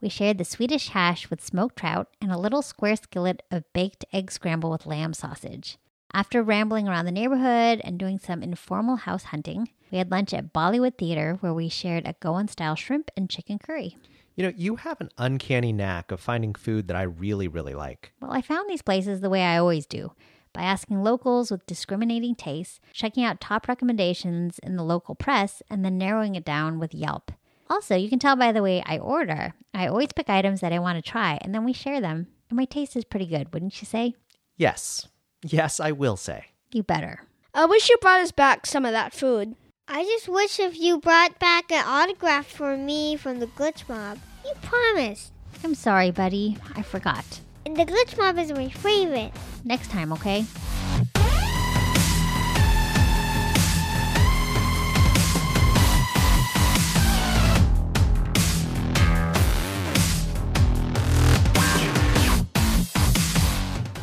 We 0.00 0.08
shared 0.08 0.38
the 0.38 0.44
Swedish 0.44 0.90
hash 0.90 1.30
with 1.30 1.44
smoked 1.44 1.74
trout 1.74 2.06
and 2.22 2.30
a 2.30 2.38
little 2.38 2.62
square 2.62 2.94
skillet 2.94 3.42
of 3.50 3.64
baked 3.72 4.04
egg 4.12 4.30
scramble 4.30 4.70
with 4.70 4.86
lamb 4.86 5.14
sausage. 5.14 5.78
After 6.14 6.40
rambling 6.40 6.86
around 6.86 7.06
the 7.06 7.10
neighborhood 7.10 7.80
and 7.82 7.98
doing 7.98 8.20
some 8.20 8.44
informal 8.44 8.98
house 8.98 9.24
hunting, 9.24 9.70
we 9.90 9.98
had 9.98 10.12
lunch 10.12 10.32
at 10.32 10.52
Bollywood 10.52 10.96
Theater 10.96 11.38
where 11.40 11.52
we 11.52 11.68
shared 11.68 12.06
a 12.06 12.14
Goan 12.20 12.46
style 12.46 12.76
shrimp 12.76 13.10
and 13.16 13.28
chicken 13.28 13.58
curry. 13.58 13.96
You 14.36 14.44
know, 14.44 14.52
you 14.56 14.76
have 14.76 15.00
an 15.00 15.10
uncanny 15.18 15.72
knack 15.72 16.12
of 16.12 16.20
finding 16.20 16.54
food 16.54 16.86
that 16.86 16.96
I 16.96 17.02
really, 17.02 17.48
really 17.48 17.74
like. 17.74 18.12
Well, 18.20 18.30
I 18.30 18.42
found 18.42 18.70
these 18.70 18.82
places 18.82 19.22
the 19.22 19.30
way 19.30 19.42
I 19.42 19.58
always 19.58 19.86
do 19.86 20.12
by 20.58 20.64
asking 20.64 21.04
locals 21.04 21.52
with 21.52 21.64
discriminating 21.66 22.34
tastes, 22.34 22.80
checking 22.92 23.22
out 23.22 23.40
top 23.40 23.68
recommendations 23.68 24.58
in 24.58 24.74
the 24.74 24.82
local 24.82 25.14
press, 25.14 25.62
and 25.70 25.84
then 25.84 25.96
narrowing 25.96 26.34
it 26.34 26.44
down 26.44 26.80
with 26.80 26.92
Yelp. 26.92 27.30
Also, 27.70 27.94
you 27.94 28.08
can 28.08 28.18
tell 28.18 28.34
by 28.34 28.50
the 28.50 28.62
way 28.62 28.82
I 28.84 28.98
order, 28.98 29.54
I 29.72 29.86
always 29.86 30.12
pick 30.12 30.28
items 30.28 30.60
that 30.60 30.72
I 30.72 30.80
want 30.80 30.96
to 30.96 31.10
try 31.10 31.38
and 31.42 31.54
then 31.54 31.64
we 31.64 31.72
share 31.72 32.00
them. 32.00 32.26
And 32.50 32.56
my 32.56 32.64
taste 32.64 32.96
is 32.96 33.04
pretty 33.04 33.26
good, 33.26 33.54
wouldn't 33.54 33.80
you 33.80 33.86
say? 33.86 34.14
Yes. 34.56 35.06
Yes, 35.44 35.78
I 35.78 35.92
will 35.92 36.16
say. 36.16 36.46
You 36.72 36.82
better. 36.82 37.22
I 37.54 37.66
wish 37.66 37.88
you 37.88 37.96
brought 37.98 38.22
us 38.22 38.32
back 38.32 38.66
some 38.66 38.84
of 38.84 38.90
that 38.90 39.12
food. 39.12 39.54
I 39.86 40.02
just 40.02 40.28
wish 40.28 40.58
if 40.58 40.76
you 40.76 40.98
brought 40.98 41.38
back 41.38 41.70
an 41.70 41.84
autograph 41.86 42.48
for 42.48 42.76
me 42.76 43.14
from 43.14 43.38
the 43.38 43.46
Glitch 43.46 43.88
Mob. 43.88 44.18
You 44.44 44.54
promised. 44.60 45.30
I'm 45.62 45.76
sorry, 45.76 46.10
buddy. 46.10 46.58
I 46.74 46.82
forgot. 46.82 47.42
And 47.68 47.76
the 47.76 47.84
Glitch 47.84 48.16
Mob 48.16 48.38
is 48.38 48.50
my 48.50 48.70
favorite. 48.70 49.30
Next 49.62 49.90
time, 49.90 50.10
okay? 50.14 50.46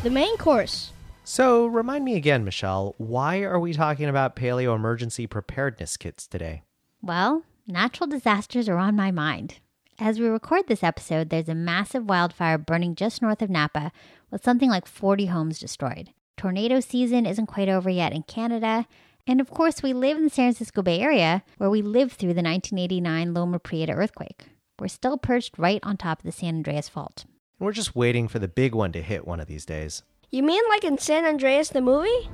The 0.04 0.10
main 0.10 0.36
course. 0.36 0.92
So, 1.24 1.66
remind 1.66 2.04
me 2.04 2.14
again, 2.14 2.44
Michelle, 2.44 2.94
why 2.98 3.40
are 3.40 3.58
we 3.58 3.72
talking 3.72 4.08
about 4.08 4.36
paleo 4.36 4.76
emergency 4.76 5.26
preparedness 5.26 5.96
kits 5.96 6.28
today? 6.28 6.62
Well, 7.02 7.42
natural 7.66 8.06
disasters 8.06 8.68
are 8.68 8.78
on 8.78 8.94
my 8.94 9.10
mind. 9.10 9.58
As 9.98 10.20
we 10.20 10.26
record 10.26 10.66
this 10.66 10.82
episode, 10.82 11.30
there's 11.30 11.48
a 11.48 11.54
massive 11.54 12.06
wildfire 12.06 12.58
burning 12.58 12.94
just 12.94 13.22
north 13.22 13.40
of 13.40 13.48
Napa 13.48 13.92
with 14.30 14.44
something 14.44 14.68
like 14.68 14.86
40 14.86 15.26
homes 15.26 15.58
destroyed. 15.58 16.10
Tornado 16.36 16.80
season 16.80 17.24
isn't 17.24 17.46
quite 17.46 17.70
over 17.70 17.88
yet 17.88 18.12
in 18.12 18.22
Canada. 18.24 18.86
And 19.26 19.40
of 19.40 19.50
course, 19.50 19.82
we 19.82 19.94
live 19.94 20.18
in 20.18 20.24
the 20.24 20.30
San 20.30 20.52
Francisco 20.52 20.82
Bay 20.82 21.00
Area 21.00 21.42
where 21.56 21.70
we 21.70 21.80
lived 21.80 22.12
through 22.12 22.34
the 22.34 22.42
1989 22.42 23.32
Loma 23.32 23.58
Prieta 23.58 23.92
earthquake. 23.92 24.44
We're 24.78 24.88
still 24.88 25.16
perched 25.16 25.56
right 25.58 25.80
on 25.82 25.96
top 25.96 26.18
of 26.18 26.26
the 26.26 26.32
San 26.32 26.56
Andreas 26.56 26.90
Fault. 26.90 27.24
We're 27.58 27.72
just 27.72 27.96
waiting 27.96 28.28
for 28.28 28.38
the 28.38 28.48
big 28.48 28.74
one 28.74 28.92
to 28.92 29.00
hit 29.00 29.26
one 29.26 29.40
of 29.40 29.46
these 29.46 29.64
days. 29.64 30.02
You 30.30 30.42
mean 30.42 30.62
like 30.68 30.84
in 30.84 30.98
San 30.98 31.24
Andreas 31.24 31.70
the 31.70 31.80
movie? 31.80 32.28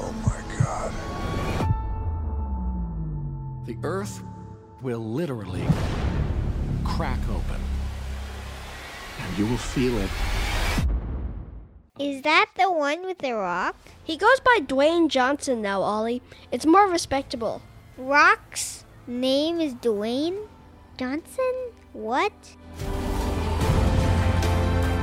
Oh 0.00 0.12
my 0.24 0.42
god. 0.58 0.92
The 3.66 3.78
earth 3.84 4.20
will 4.82 5.00
literally 5.00 5.64
crack 6.84 7.20
open. 7.30 7.60
And 9.20 9.38
you 9.38 9.46
will 9.46 9.56
feel 9.56 9.96
it. 9.98 10.10
Is 11.98 12.22
that 12.22 12.50
the 12.58 12.70
one 12.70 13.04
with 13.06 13.18
the 13.18 13.32
rock? 13.32 13.76
He 14.04 14.16
goes 14.16 14.40
by 14.40 14.60
Dwayne 14.62 15.08
Johnson 15.08 15.62
now, 15.62 15.80
Ollie. 15.80 16.22
It's 16.52 16.66
more 16.66 16.86
respectable. 16.88 17.62
Rock's 17.96 18.84
name 19.06 19.60
is 19.60 19.74
Dwayne 19.74 20.46
Johnson? 20.98 21.54
What? 21.94 22.32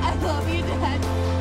I 0.02 0.14
love 0.22 0.48
you, 0.48 0.62
Dad. 0.62 1.33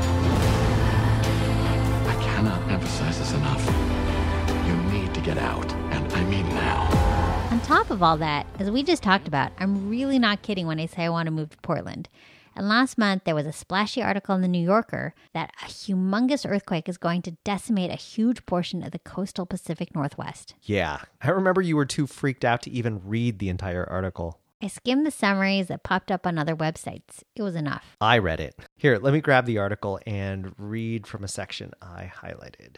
Top 7.73 7.89
of 7.89 8.03
all 8.03 8.17
that, 8.17 8.45
as 8.59 8.69
we 8.69 8.83
just 8.83 9.01
talked 9.01 9.27
about, 9.27 9.51
I'm 9.57 9.89
really 9.89 10.19
not 10.19 10.43
kidding 10.43 10.67
when 10.67 10.79
I 10.79 10.85
say 10.85 11.05
I 11.05 11.09
want 11.09 11.25
to 11.25 11.31
move 11.31 11.49
to 11.49 11.57
Portland. 11.63 12.07
And 12.55 12.69
last 12.69 12.99
month, 12.99 13.23
there 13.23 13.33
was 13.33 13.47
a 13.47 13.51
splashy 13.51 13.99
article 13.99 14.35
in 14.35 14.43
the 14.43 14.47
New 14.47 14.63
Yorker 14.63 15.15
that 15.33 15.51
a 15.59 15.65
humongous 15.65 16.47
earthquake 16.47 16.87
is 16.87 16.99
going 16.99 17.23
to 17.23 17.31
decimate 17.43 17.89
a 17.89 17.95
huge 17.95 18.45
portion 18.45 18.83
of 18.83 18.91
the 18.91 18.99
coastal 18.99 19.47
Pacific 19.47 19.95
Northwest. 19.95 20.53
Yeah, 20.61 20.99
I 21.19 21.29
remember 21.31 21.63
you 21.63 21.75
were 21.75 21.87
too 21.87 22.05
freaked 22.05 22.45
out 22.45 22.61
to 22.61 22.69
even 22.69 23.01
read 23.03 23.39
the 23.39 23.49
entire 23.49 23.89
article. 23.89 24.39
I 24.61 24.67
skimmed 24.67 25.07
the 25.07 25.11
summaries 25.11 25.65
that 25.69 25.81
popped 25.81 26.11
up 26.11 26.27
on 26.27 26.37
other 26.37 26.55
websites. 26.55 27.23
It 27.35 27.41
was 27.41 27.55
enough. 27.55 27.97
I 27.99 28.19
read 28.19 28.39
it. 28.39 28.55
Here, 28.77 28.99
let 28.99 29.13
me 29.13 29.19
grab 29.19 29.47
the 29.47 29.57
article 29.57 29.99
and 30.05 30.53
read 30.59 31.07
from 31.07 31.23
a 31.23 31.27
section 31.27 31.71
I 31.81 32.11
highlighted. 32.21 32.75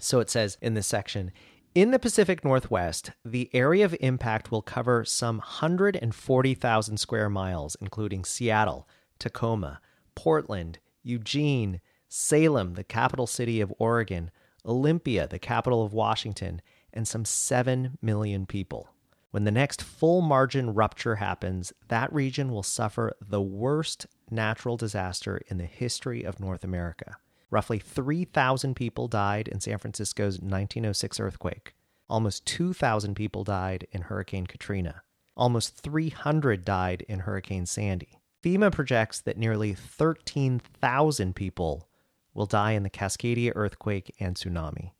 So 0.00 0.20
it 0.20 0.30
says 0.30 0.56
in 0.62 0.72
this 0.72 0.86
section 0.86 1.32
In 1.78 1.92
the 1.92 2.00
Pacific 2.00 2.44
Northwest, 2.44 3.12
the 3.24 3.48
area 3.54 3.84
of 3.84 3.94
impact 4.00 4.50
will 4.50 4.62
cover 4.62 5.04
some 5.04 5.36
140,000 5.36 6.96
square 6.96 7.30
miles, 7.30 7.76
including 7.80 8.24
Seattle, 8.24 8.88
Tacoma, 9.20 9.80
Portland, 10.16 10.80
Eugene, 11.04 11.80
Salem, 12.08 12.74
the 12.74 12.82
capital 12.82 13.28
city 13.28 13.60
of 13.60 13.72
Oregon, 13.78 14.32
Olympia, 14.66 15.28
the 15.28 15.38
capital 15.38 15.84
of 15.84 15.92
Washington, 15.92 16.62
and 16.92 17.06
some 17.06 17.24
7 17.24 17.96
million 18.02 18.44
people. 18.44 18.88
When 19.30 19.44
the 19.44 19.52
next 19.52 19.80
full 19.80 20.20
margin 20.20 20.74
rupture 20.74 21.14
happens, 21.14 21.72
that 21.86 22.12
region 22.12 22.50
will 22.50 22.64
suffer 22.64 23.12
the 23.20 23.40
worst 23.40 24.08
natural 24.32 24.76
disaster 24.76 25.42
in 25.46 25.58
the 25.58 25.64
history 25.64 26.24
of 26.24 26.40
North 26.40 26.64
America. 26.64 27.18
Roughly 27.50 27.78
3,000 27.78 28.74
people 28.74 29.08
died 29.08 29.48
in 29.48 29.60
San 29.60 29.78
Francisco's 29.78 30.34
1906 30.34 31.18
earthquake. 31.18 31.74
Almost 32.08 32.46
2,000 32.46 33.14
people 33.14 33.44
died 33.44 33.86
in 33.90 34.02
Hurricane 34.02 34.46
Katrina. 34.46 35.02
Almost 35.36 35.76
300 35.76 36.64
died 36.64 37.04
in 37.08 37.20
Hurricane 37.20 37.66
Sandy. 37.66 38.20
FEMA 38.42 38.70
projects 38.70 39.20
that 39.20 39.38
nearly 39.38 39.74
13,000 39.74 41.34
people 41.34 41.88
will 42.34 42.46
die 42.46 42.72
in 42.72 42.82
the 42.82 42.90
Cascadia 42.90 43.52
earthquake 43.54 44.14
and 44.20 44.36
tsunami. 44.36 44.92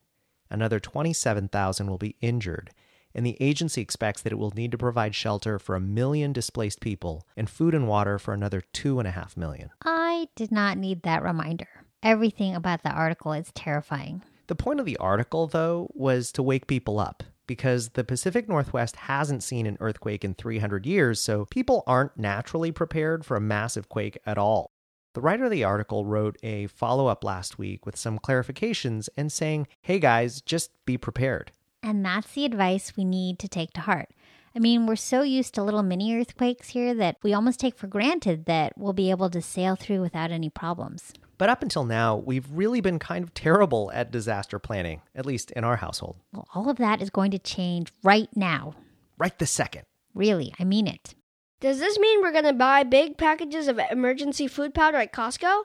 Another 0.51 0.81
27,000 0.81 1.89
will 1.89 1.99
be 1.99 2.17
injured, 2.21 2.71
and 3.15 3.25
the 3.25 3.37
agency 3.41 3.81
expects 3.81 4.23
that 4.23 4.33
it 4.33 4.39
will 4.39 4.53
need 4.53 4.73
to 4.73 4.79
provide 4.79 5.15
shelter 5.15 5.59
for 5.59 5.77
a 5.77 5.81
million 5.81 6.33
displaced 6.33 6.81
people 6.81 7.27
and 7.37 7.49
food 7.49 7.75
and 7.75 7.87
water 7.87 8.19
for 8.19 8.33
another 8.33 8.63
two 8.73 8.99
and 8.99 9.07
a 9.07 9.13
half 9.13 9.37
million. 9.37 9.71
I 9.85 10.29
did 10.35 10.51
not 10.51 10.79
need 10.79 11.03
that 11.03 11.23
reminder. 11.23 11.69
Everything 12.03 12.55
about 12.55 12.85
the 12.85 12.91
article 12.91 13.33
is 13.33 13.51
terrifying. 13.55 14.23
The 14.47 14.55
point 14.55 14.79
of 14.79 14.87
the 14.87 14.97
article, 14.99 15.49
though, 15.49 15.91
was 15.95 16.31
to 16.33 16.43
wake 16.43 16.69
people 16.69 17.01
up 17.01 17.25
because 17.49 17.91
the 17.91 18.05
Pacific 18.05 18.49
Northwest 18.49 18.95
hasn't 18.95 19.43
seen 19.43 19.67
an 19.67 19.77
earthquake 19.81 20.25
in 20.25 20.35
300 20.35 20.87
years, 20.87 21.21
so 21.21 21.47
people 21.47 21.83
aren't 21.87 22.17
naturally 22.17 22.71
prepared 22.71 23.25
for 23.27 23.37
a 23.37 23.41
massive 23.41 23.89
quake 23.89 24.17
at 24.25 24.39
all. 24.39 24.71
The 25.15 25.21
writer 25.21 25.47
of 25.47 25.51
the 25.51 25.65
article 25.65 26.05
wrote 26.05 26.37
a 26.43 26.69
follow 26.69 27.09
up 27.09 27.25
last 27.25 27.59
week 27.59 27.85
with 27.85 27.97
some 27.97 28.19
clarifications 28.21 29.09
and 29.17 29.33
saying, 29.33 29.67
hey 29.83 29.99
guys, 29.99 30.41
just 30.41 30.71
be 30.85 30.97
prepared. 30.97 31.51
And 31.83 32.05
that's 32.05 32.33
the 32.33 32.45
advice 32.45 32.97
we 32.97 33.05
need 33.05 33.41
to 33.41 33.49
take 33.49 33.73
to 33.73 33.81
heart. 33.81 34.11
I 34.55 34.61
mean, 34.61 34.87
we're 34.87 34.97
so 34.97 35.23
used 35.23 35.55
to 35.55 35.65
little 35.65 35.83
mini 35.83 36.15
earthquakes 36.15 36.69
here 36.69 36.95
that 36.95 37.17
we 37.23 37.35
almost 37.35 37.59
take 37.59 37.77
for 37.77 37.87
granted 37.87 38.45
that 38.45 38.75
we'll 38.77 38.93
be 38.93 39.11
able 39.11 39.31
to 39.31 39.43
sail 39.43 39.75
through 39.75 40.01
without 40.01 40.31
any 40.31 40.51
problems. 40.51 41.13
But 41.39 41.49
up 41.49 41.63
until 41.63 41.85
now, 41.85 42.17
we've 42.17 42.47
really 42.53 42.81
been 42.81 42.99
kind 42.99 43.23
of 43.25 43.33
terrible 43.33 43.91
at 43.95 44.11
disaster 44.11 44.59
planning, 44.59 45.03
at 45.15 45.25
least 45.25 45.53
in 45.53 45.63
our 45.63 45.77
household. 45.77 46.17
Well, 46.33 46.49
all 46.55 46.69
of 46.69 46.79
that 46.79 47.01
is 47.01 47.11
going 47.11 47.31
to 47.31 47.39
change 47.39 47.93
right 48.03 48.29
now. 48.37 48.75
Right 49.17 49.39
this 49.39 49.53
second. 49.53 49.85
Really, 50.15 50.53
I 50.59 50.65
mean 50.65 50.89
it. 50.89 51.15
Does 51.61 51.79
this 51.79 51.99
mean 51.99 52.23
we're 52.23 52.33
going 52.33 52.45
to 52.45 52.53
buy 52.53 52.83
big 52.83 53.17
packages 53.17 53.69
of 53.69 53.81
emergency 53.91 54.47
food 54.49 54.75
powder 54.75 54.99
at 54.99 55.13
Costco? 55.13 55.63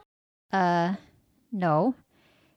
Uh, 0.51 0.95
no. 1.51 1.95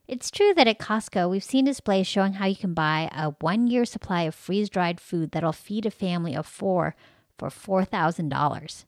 It's 0.06 0.30
true 0.30 0.54
that 0.54 0.68
at 0.68 0.78
Costco, 0.78 1.28
we've 1.28 1.42
seen 1.42 1.64
displays 1.64 2.06
showing 2.06 2.34
how 2.34 2.46
you 2.46 2.56
can 2.56 2.74
buy 2.74 3.10
a 3.12 3.30
one 3.40 3.66
year 3.66 3.84
supply 3.84 4.22
of 4.22 4.34
freeze 4.34 4.68
dried 4.70 5.00
food 5.00 5.32
that'll 5.32 5.52
feed 5.52 5.84
a 5.84 5.90
family 5.90 6.34
of 6.34 6.46
four 6.46 6.94
for 7.38 7.48
$4,000. 7.48 8.84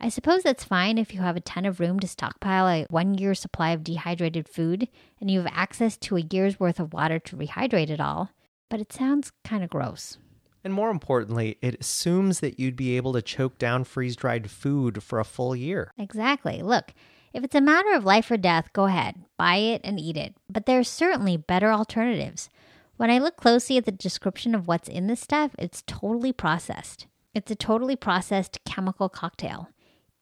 I 0.00 0.08
suppose 0.10 0.42
that's 0.42 0.64
fine 0.64 0.98
if 0.98 1.14
you 1.14 1.20
have 1.20 1.36
a 1.36 1.40
ton 1.40 1.64
of 1.64 1.80
room 1.80 1.98
to 2.00 2.08
stockpile 2.08 2.68
a 2.68 2.86
one 2.90 3.14
year 3.14 3.34
supply 3.34 3.70
of 3.70 3.82
dehydrated 3.82 4.48
food 4.48 4.88
and 5.20 5.30
you 5.30 5.40
have 5.40 5.52
access 5.52 5.96
to 5.98 6.16
a 6.16 6.26
year's 6.30 6.60
worth 6.60 6.78
of 6.78 6.92
water 6.92 7.18
to 7.18 7.36
rehydrate 7.36 7.90
it 7.90 8.00
all, 8.00 8.30
but 8.68 8.80
it 8.80 8.92
sounds 8.92 9.32
kind 9.44 9.64
of 9.64 9.70
gross. 9.70 10.18
And 10.62 10.74
more 10.74 10.90
importantly, 10.90 11.58
it 11.62 11.80
assumes 11.80 12.40
that 12.40 12.58
you'd 12.58 12.76
be 12.76 12.96
able 12.96 13.12
to 13.14 13.22
choke 13.22 13.56
down 13.56 13.84
freeze 13.84 14.16
dried 14.16 14.50
food 14.50 15.02
for 15.02 15.18
a 15.18 15.24
full 15.24 15.54
year. 15.54 15.92
Exactly. 15.96 16.60
Look, 16.60 16.92
if 17.32 17.44
it's 17.44 17.54
a 17.54 17.60
matter 17.60 17.92
of 17.92 18.04
life 18.04 18.30
or 18.30 18.36
death, 18.36 18.72
go 18.72 18.86
ahead, 18.86 19.14
buy 19.38 19.56
it 19.56 19.80
and 19.84 20.00
eat 20.00 20.16
it. 20.16 20.34
But 20.50 20.66
there 20.66 20.80
are 20.80 20.84
certainly 20.84 21.36
better 21.36 21.70
alternatives. 21.70 22.50
When 22.96 23.10
I 23.10 23.18
look 23.18 23.36
closely 23.36 23.76
at 23.76 23.84
the 23.84 23.92
description 23.92 24.54
of 24.54 24.66
what's 24.66 24.88
in 24.88 25.06
this 25.06 25.20
stuff, 25.20 25.52
it's 25.58 25.84
totally 25.86 26.32
processed. 26.32 27.06
It's 27.34 27.50
a 27.50 27.54
totally 27.54 27.94
processed 27.94 28.58
chemical 28.64 29.08
cocktail. 29.08 29.68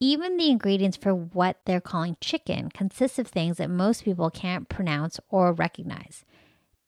Even 0.01 0.37
the 0.37 0.51
ingredients 0.51 0.97
for 0.97 1.15
what 1.15 1.59
they're 1.65 1.81
calling 1.81 2.17
chicken 2.21 2.69
consists 2.71 3.19
of 3.19 3.29
things 3.29 3.57
that 3.59 3.71
most 3.71 4.05
people 4.05 4.31
can't 4.31 4.69
pronounce 4.69 5.21
or 5.29 5.53
recognize 5.53 6.25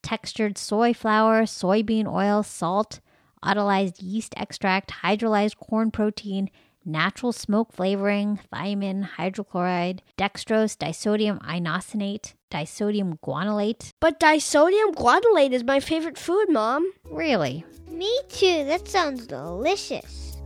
textured 0.06 0.56
soy 0.56 0.94
flour, 0.94 1.42
soybean 1.42 2.06
oil, 2.06 2.44
salt, 2.44 3.00
autolyzed 3.44 3.96
yeast 4.00 4.32
extract, 4.36 4.92
hydrolyzed 5.02 5.56
corn 5.56 5.90
protein, 5.90 6.48
natural 6.84 7.32
smoke 7.32 7.72
flavoring, 7.72 8.38
thiamine, 8.52 9.08
hydrochloride, 9.18 9.98
dextrose, 10.16 10.76
disodium 10.76 11.42
inosinate, 11.42 12.34
disodium 12.52 13.18
guanylate. 13.18 13.90
But 14.00 14.20
disodium 14.20 14.94
guanylate 14.94 15.50
is 15.50 15.64
my 15.64 15.80
favorite 15.80 16.16
food, 16.16 16.46
Mom. 16.50 16.88
Really? 17.10 17.64
Me 17.90 18.20
too. 18.28 18.64
That 18.64 18.86
sounds 18.86 19.26
delicious. 19.26 20.36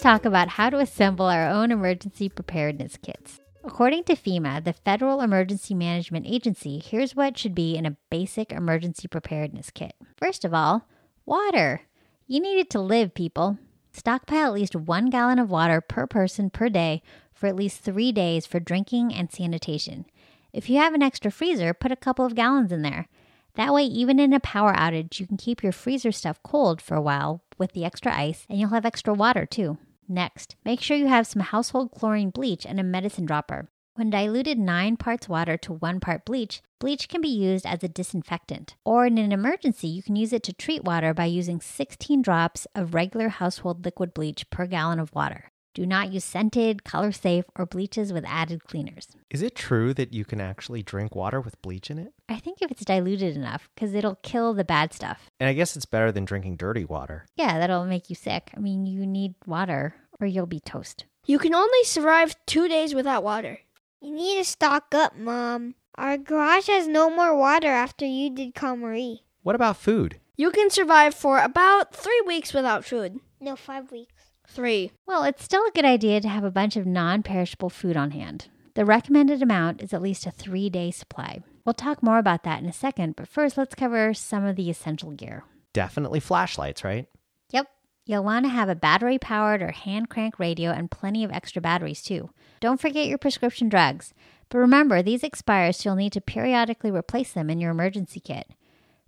Talk 0.00 0.24
about 0.24 0.48
how 0.48 0.70
to 0.70 0.78
assemble 0.78 1.26
our 1.26 1.48
own 1.48 1.70
emergency 1.70 2.28
preparedness 2.28 2.96
kits. 3.02 3.40
According 3.62 4.04
to 4.04 4.16
FEMA, 4.16 4.64
the 4.64 4.72
Federal 4.72 5.20
Emergency 5.20 5.74
Management 5.74 6.26
Agency, 6.26 6.78
here's 6.78 7.14
what 7.14 7.36
should 7.36 7.54
be 7.54 7.76
in 7.76 7.84
a 7.84 7.96
basic 8.10 8.52
emergency 8.52 9.06
preparedness 9.06 9.70
kit. 9.70 9.94
First 10.16 10.44
of 10.44 10.54
all, 10.54 10.88
water. 11.26 11.82
You 12.26 12.40
need 12.40 12.58
it 12.58 12.70
to 12.70 12.80
live, 12.80 13.12
people. 13.12 13.58
Stockpile 13.92 14.46
at 14.46 14.54
least 14.54 14.74
one 14.74 15.10
gallon 15.10 15.38
of 15.38 15.50
water 15.50 15.80
per 15.80 16.06
person 16.06 16.48
per 16.48 16.68
day 16.68 17.02
for 17.34 17.48
at 17.48 17.56
least 17.56 17.82
three 17.82 18.12
days 18.12 18.46
for 18.46 18.60
drinking 18.60 19.12
and 19.12 19.30
sanitation. 19.30 20.06
If 20.52 20.70
you 20.70 20.78
have 20.78 20.94
an 20.94 21.02
extra 21.02 21.30
freezer, 21.30 21.74
put 21.74 21.92
a 21.92 21.96
couple 21.96 22.24
of 22.24 22.34
gallons 22.34 22.72
in 22.72 22.82
there. 22.82 23.08
That 23.54 23.74
way, 23.74 23.84
even 23.84 24.18
in 24.18 24.32
a 24.32 24.40
power 24.40 24.72
outage, 24.72 25.20
you 25.20 25.26
can 25.26 25.36
keep 25.36 25.62
your 25.62 25.72
freezer 25.72 26.12
stuff 26.12 26.42
cold 26.42 26.80
for 26.80 26.94
a 26.94 27.02
while 27.02 27.42
with 27.58 27.72
the 27.72 27.84
extra 27.84 28.16
ice, 28.16 28.46
and 28.48 28.58
you'll 28.58 28.70
have 28.70 28.86
extra 28.86 29.12
water 29.12 29.44
too. 29.44 29.76
Next, 30.12 30.56
make 30.64 30.80
sure 30.80 30.96
you 30.96 31.06
have 31.06 31.28
some 31.28 31.40
household 31.40 31.92
chlorine 31.92 32.30
bleach 32.30 32.66
and 32.66 32.80
a 32.80 32.82
medicine 32.82 33.26
dropper. 33.26 33.70
When 33.94 34.10
diluted 34.10 34.58
9 34.58 34.96
parts 34.96 35.28
water 35.28 35.56
to 35.58 35.74
1 35.74 36.00
part 36.00 36.24
bleach, 36.24 36.62
bleach 36.80 37.08
can 37.08 37.20
be 37.20 37.28
used 37.28 37.64
as 37.64 37.84
a 37.84 37.88
disinfectant. 37.88 38.74
Or 38.84 39.06
in 39.06 39.18
an 39.18 39.30
emergency, 39.30 39.86
you 39.86 40.02
can 40.02 40.16
use 40.16 40.32
it 40.32 40.42
to 40.42 40.52
treat 40.52 40.82
water 40.82 41.14
by 41.14 41.26
using 41.26 41.60
16 41.60 42.22
drops 42.22 42.66
of 42.74 42.92
regular 42.92 43.28
household 43.28 43.84
liquid 43.84 44.12
bleach 44.12 44.50
per 44.50 44.66
gallon 44.66 44.98
of 44.98 45.14
water. 45.14 45.49
Do 45.72 45.86
not 45.86 46.12
use 46.12 46.24
scented, 46.24 46.82
color 46.82 47.12
safe, 47.12 47.44
or 47.56 47.64
bleaches 47.64 48.12
with 48.12 48.24
added 48.26 48.64
cleaners. 48.64 49.08
Is 49.30 49.40
it 49.40 49.54
true 49.54 49.94
that 49.94 50.12
you 50.12 50.24
can 50.24 50.40
actually 50.40 50.82
drink 50.82 51.14
water 51.14 51.40
with 51.40 51.60
bleach 51.62 51.90
in 51.90 51.98
it? 51.98 52.12
I 52.28 52.40
think 52.40 52.60
if 52.60 52.70
it's 52.72 52.84
diluted 52.84 53.36
enough, 53.36 53.68
because 53.74 53.94
it'll 53.94 54.16
kill 54.16 54.52
the 54.52 54.64
bad 54.64 54.92
stuff. 54.92 55.30
And 55.38 55.48
I 55.48 55.52
guess 55.52 55.76
it's 55.76 55.86
better 55.86 56.10
than 56.10 56.24
drinking 56.24 56.56
dirty 56.56 56.84
water. 56.84 57.26
Yeah, 57.36 57.58
that'll 57.58 57.86
make 57.86 58.10
you 58.10 58.16
sick. 58.16 58.50
I 58.56 58.60
mean, 58.60 58.84
you 58.84 59.06
need 59.06 59.34
water 59.46 59.94
or 60.20 60.26
you'll 60.26 60.46
be 60.46 60.60
toast. 60.60 61.04
You 61.24 61.38
can 61.38 61.54
only 61.54 61.84
survive 61.84 62.34
two 62.46 62.68
days 62.68 62.94
without 62.94 63.22
water. 63.22 63.60
You 64.00 64.12
need 64.12 64.38
to 64.38 64.44
stock 64.44 64.94
up, 64.94 65.16
Mom. 65.16 65.76
Our 65.94 66.18
garage 66.18 66.66
has 66.68 66.88
no 66.88 67.10
more 67.10 67.36
water 67.36 67.68
after 67.68 68.06
you 68.06 68.30
did 68.30 68.54
KonMari. 68.54 69.18
What 69.42 69.54
about 69.54 69.76
food? 69.76 70.18
You 70.36 70.50
can 70.50 70.70
survive 70.70 71.14
for 71.14 71.38
about 71.38 71.94
three 71.94 72.22
weeks 72.26 72.52
without 72.52 72.84
food. 72.84 73.20
No, 73.40 73.56
five 73.56 73.92
weeks. 73.92 74.14
Three. 74.52 74.90
Well, 75.06 75.22
it's 75.22 75.44
still 75.44 75.64
a 75.64 75.70
good 75.72 75.84
idea 75.84 76.20
to 76.20 76.28
have 76.28 76.42
a 76.42 76.50
bunch 76.50 76.76
of 76.76 76.84
non 76.84 77.22
perishable 77.22 77.70
food 77.70 77.96
on 77.96 78.10
hand. 78.10 78.48
The 78.74 78.84
recommended 78.84 79.42
amount 79.42 79.80
is 79.80 79.92
at 79.92 80.02
least 80.02 80.26
a 80.26 80.32
three 80.32 80.68
day 80.68 80.90
supply. 80.90 81.40
We'll 81.64 81.74
talk 81.74 82.02
more 82.02 82.18
about 82.18 82.42
that 82.42 82.60
in 82.60 82.68
a 82.68 82.72
second, 82.72 83.14
but 83.14 83.28
first 83.28 83.56
let's 83.56 83.74
cover 83.76 84.12
some 84.12 84.44
of 84.44 84.56
the 84.56 84.68
essential 84.68 85.12
gear. 85.12 85.44
Definitely 85.72 86.18
flashlights, 86.18 86.82
right? 86.82 87.06
Yep. 87.50 87.68
You'll 88.06 88.24
want 88.24 88.44
to 88.44 88.50
have 88.50 88.68
a 88.68 88.74
battery 88.74 89.18
powered 89.18 89.62
or 89.62 89.70
hand 89.70 90.08
crank 90.08 90.40
radio 90.40 90.70
and 90.72 90.90
plenty 90.90 91.22
of 91.22 91.30
extra 91.30 91.62
batteries 91.62 92.02
too. 92.02 92.30
Don't 92.58 92.80
forget 92.80 93.06
your 93.06 93.18
prescription 93.18 93.68
drugs. 93.68 94.12
But 94.48 94.58
remember, 94.58 95.00
these 95.00 95.22
expire, 95.22 95.72
so 95.72 95.90
you'll 95.90 95.96
need 95.96 96.12
to 96.14 96.20
periodically 96.20 96.90
replace 96.90 97.32
them 97.32 97.50
in 97.50 97.60
your 97.60 97.70
emergency 97.70 98.18
kit. 98.18 98.48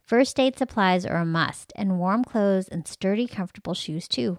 First 0.05 0.39
aid 0.39 0.57
supplies 0.57 1.05
are 1.05 1.17
a 1.17 1.25
must, 1.25 1.73
and 1.75 1.99
warm 1.99 2.23
clothes 2.23 2.69
and 2.69 2.87
sturdy, 2.87 3.27
comfortable 3.27 3.75
shoes 3.75 4.07
too. 4.07 4.39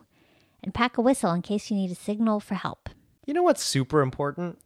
And 0.63 0.73
pack 0.73 0.97
a 0.97 1.01
whistle 1.01 1.33
in 1.33 1.41
case 1.41 1.69
you 1.69 1.75
need 1.75 1.91
a 1.91 1.95
signal 1.95 2.39
for 2.39 2.55
help. 2.55 2.89
You 3.25 3.33
know 3.33 3.43
what's 3.43 3.63
super 3.63 4.01
important? 4.01 4.59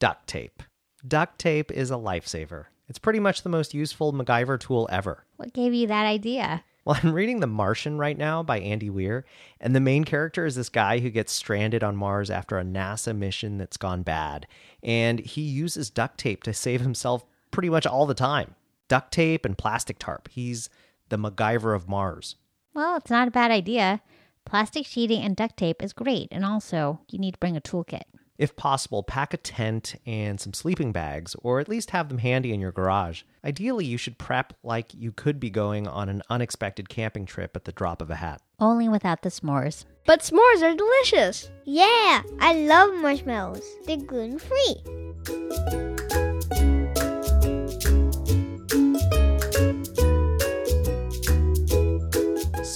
Duct 0.00 0.26
tape. 0.26 0.62
Duct 1.06 1.38
tape 1.38 1.70
is 1.70 1.90
a 1.90 1.94
lifesaver. 1.94 2.66
It's 2.88 2.98
pretty 2.98 3.20
much 3.20 3.42
the 3.42 3.48
most 3.48 3.72
useful 3.72 4.12
MacGyver 4.12 4.58
tool 4.58 4.88
ever. 4.90 5.24
What 5.36 5.52
gave 5.52 5.74
you 5.74 5.86
that 5.86 6.06
idea? 6.06 6.64
Well, 6.84 6.98
I'm 7.02 7.12
reading 7.12 7.40
The 7.40 7.46
Martian 7.46 7.98
right 7.98 8.16
now 8.16 8.42
by 8.42 8.58
Andy 8.58 8.90
Weir, 8.90 9.24
and 9.60 9.76
the 9.76 9.80
main 9.80 10.04
character 10.04 10.44
is 10.44 10.56
this 10.56 10.68
guy 10.68 10.98
who 10.98 11.10
gets 11.10 11.32
stranded 11.32 11.84
on 11.84 11.96
Mars 11.96 12.30
after 12.30 12.58
a 12.58 12.64
NASA 12.64 13.16
mission 13.16 13.58
that's 13.58 13.76
gone 13.76 14.02
bad. 14.02 14.46
And 14.82 15.20
he 15.20 15.42
uses 15.42 15.90
duct 15.90 16.18
tape 16.18 16.42
to 16.44 16.52
save 16.52 16.80
himself 16.80 17.24
pretty 17.50 17.70
much 17.70 17.86
all 17.86 18.06
the 18.06 18.14
time. 18.14 18.54
Duct 18.88 19.12
tape 19.12 19.44
and 19.44 19.56
plastic 19.56 19.98
tarp. 19.98 20.28
He's 20.32 20.68
the 21.10 21.18
MacGyver 21.18 21.76
of 21.76 21.88
Mars. 21.88 22.36
Well, 22.74 22.96
it's 22.96 23.10
not 23.10 23.28
a 23.28 23.32
bad 23.32 23.50
idea. 23.50 24.00
Plastic 24.48 24.86
sheeting 24.86 25.22
and 25.22 25.36
duct 25.36 25.58
tape 25.58 25.82
is 25.82 25.92
great, 25.92 26.28
and 26.30 26.42
also 26.42 27.00
you 27.10 27.18
need 27.18 27.32
to 27.32 27.38
bring 27.38 27.54
a 27.54 27.60
toolkit. 27.60 28.04
If 28.38 28.56
possible, 28.56 29.02
pack 29.02 29.34
a 29.34 29.36
tent 29.36 29.96
and 30.06 30.40
some 30.40 30.54
sleeping 30.54 30.90
bags, 30.90 31.36
or 31.42 31.60
at 31.60 31.68
least 31.68 31.90
have 31.90 32.08
them 32.08 32.16
handy 32.18 32.54
in 32.54 32.60
your 32.60 32.72
garage. 32.72 33.24
Ideally, 33.44 33.84
you 33.84 33.98
should 33.98 34.16
prep 34.16 34.54
like 34.62 34.94
you 34.94 35.12
could 35.12 35.38
be 35.38 35.50
going 35.50 35.86
on 35.86 36.08
an 36.08 36.22
unexpected 36.30 36.88
camping 36.88 37.26
trip 37.26 37.56
at 37.56 37.64
the 37.64 37.72
drop 37.72 38.00
of 38.00 38.10
a 38.10 38.16
hat. 38.16 38.40
Only 38.58 38.88
without 38.88 39.20
the 39.20 39.28
s'mores. 39.28 39.84
But 40.06 40.20
s'mores 40.20 40.62
are 40.62 40.74
delicious. 40.74 41.50
Yeah, 41.64 42.22
I 42.40 42.54
love 42.54 42.94
marshmallows. 42.94 43.64
They're 43.84 43.98
gluten 43.98 44.38
free. 44.38 45.87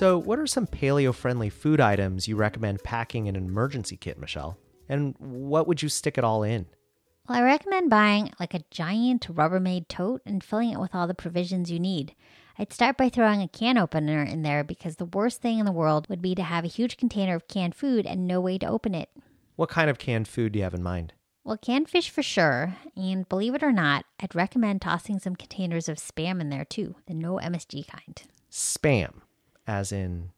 So, 0.02 0.18
what 0.18 0.40
are 0.40 0.48
some 0.48 0.66
paleo 0.66 1.14
friendly 1.14 1.48
food 1.48 1.80
items 1.80 2.26
you 2.26 2.34
recommend 2.34 2.82
packing 2.82 3.28
in 3.28 3.36
an 3.36 3.44
emergency 3.44 3.96
kit, 3.96 4.18
Michelle? 4.18 4.58
And 4.88 5.14
what 5.20 5.68
would 5.68 5.80
you 5.80 5.88
stick 5.88 6.18
it 6.18 6.24
all 6.24 6.42
in? 6.42 6.66
Well, 7.28 7.38
I 7.38 7.42
recommend 7.42 7.88
buying 7.88 8.32
like 8.40 8.52
a 8.52 8.64
giant 8.68 9.32
Rubbermaid 9.32 9.86
tote 9.86 10.20
and 10.26 10.42
filling 10.42 10.70
it 10.70 10.80
with 10.80 10.92
all 10.92 11.06
the 11.06 11.14
provisions 11.14 11.70
you 11.70 11.78
need. 11.78 12.16
I'd 12.58 12.72
start 12.72 12.96
by 12.96 13.10
throwing 13.10 13.42
a 13.42 13.46
can 13.46 13.78
opener 13.78 14.24
in 14.24 14.42
there 14.42 14.64
because 14.64 14.96
the 14.96 15.04
worst 15.04 15.40
thing 15.40 15.60
in 15.60 15.66
the 15.66 15.70
world 15.70 16.08
would 16.08 16.20
be 16.20 16.34
to 16.34 16.42
have 16.42 16.64
a 16.64 16.66
huge 16.66 16.96
container 16.96 17.36
of 17.36 17.46
canned 17.46 17.76
food 17.76 18.04
and 18.04 18.26
no 18.26 18.40
way 18.40 18.58
to 18.58 18.66
open 18.66 18.96
it. 18.96 19.08
What 19.54 19.68
kind 19.68 19.88
of 19.88 20.00
canned 20.00 20.26
food 20.26 20.50
do 20.50 20.58
you 20.58 20.64
have 20.64 20.74
in 20.74 20.82
mind? 20.82 21.12
Well, 21.44 21.56
canned 21.56 21.88
fish 21.88 22.10
for 22.10 22.24
sure, 22.24 22.76
and 22.96 23.28
believe 23.28 23.54
it 23.54 23.62
or 23.62 23.70
not, 23.70 24.04
I'd 24.18 24.34
recommend 24.34 24.82
tossing 24.82 25.20
some 25.20 25.36
containers 25.36 25.88
of 25.88 25.98
spam 25.98 26.40
in 26.40 26.48
there 26.48 26.64
too, 26.64 26.96
the 27.06 27.14
no 27.14 27.36
MSG 27.36 27.86
kind. 27.86 28.20
Spam, 28.50 29.20
as 29.72 29.90
in 29.90 30.30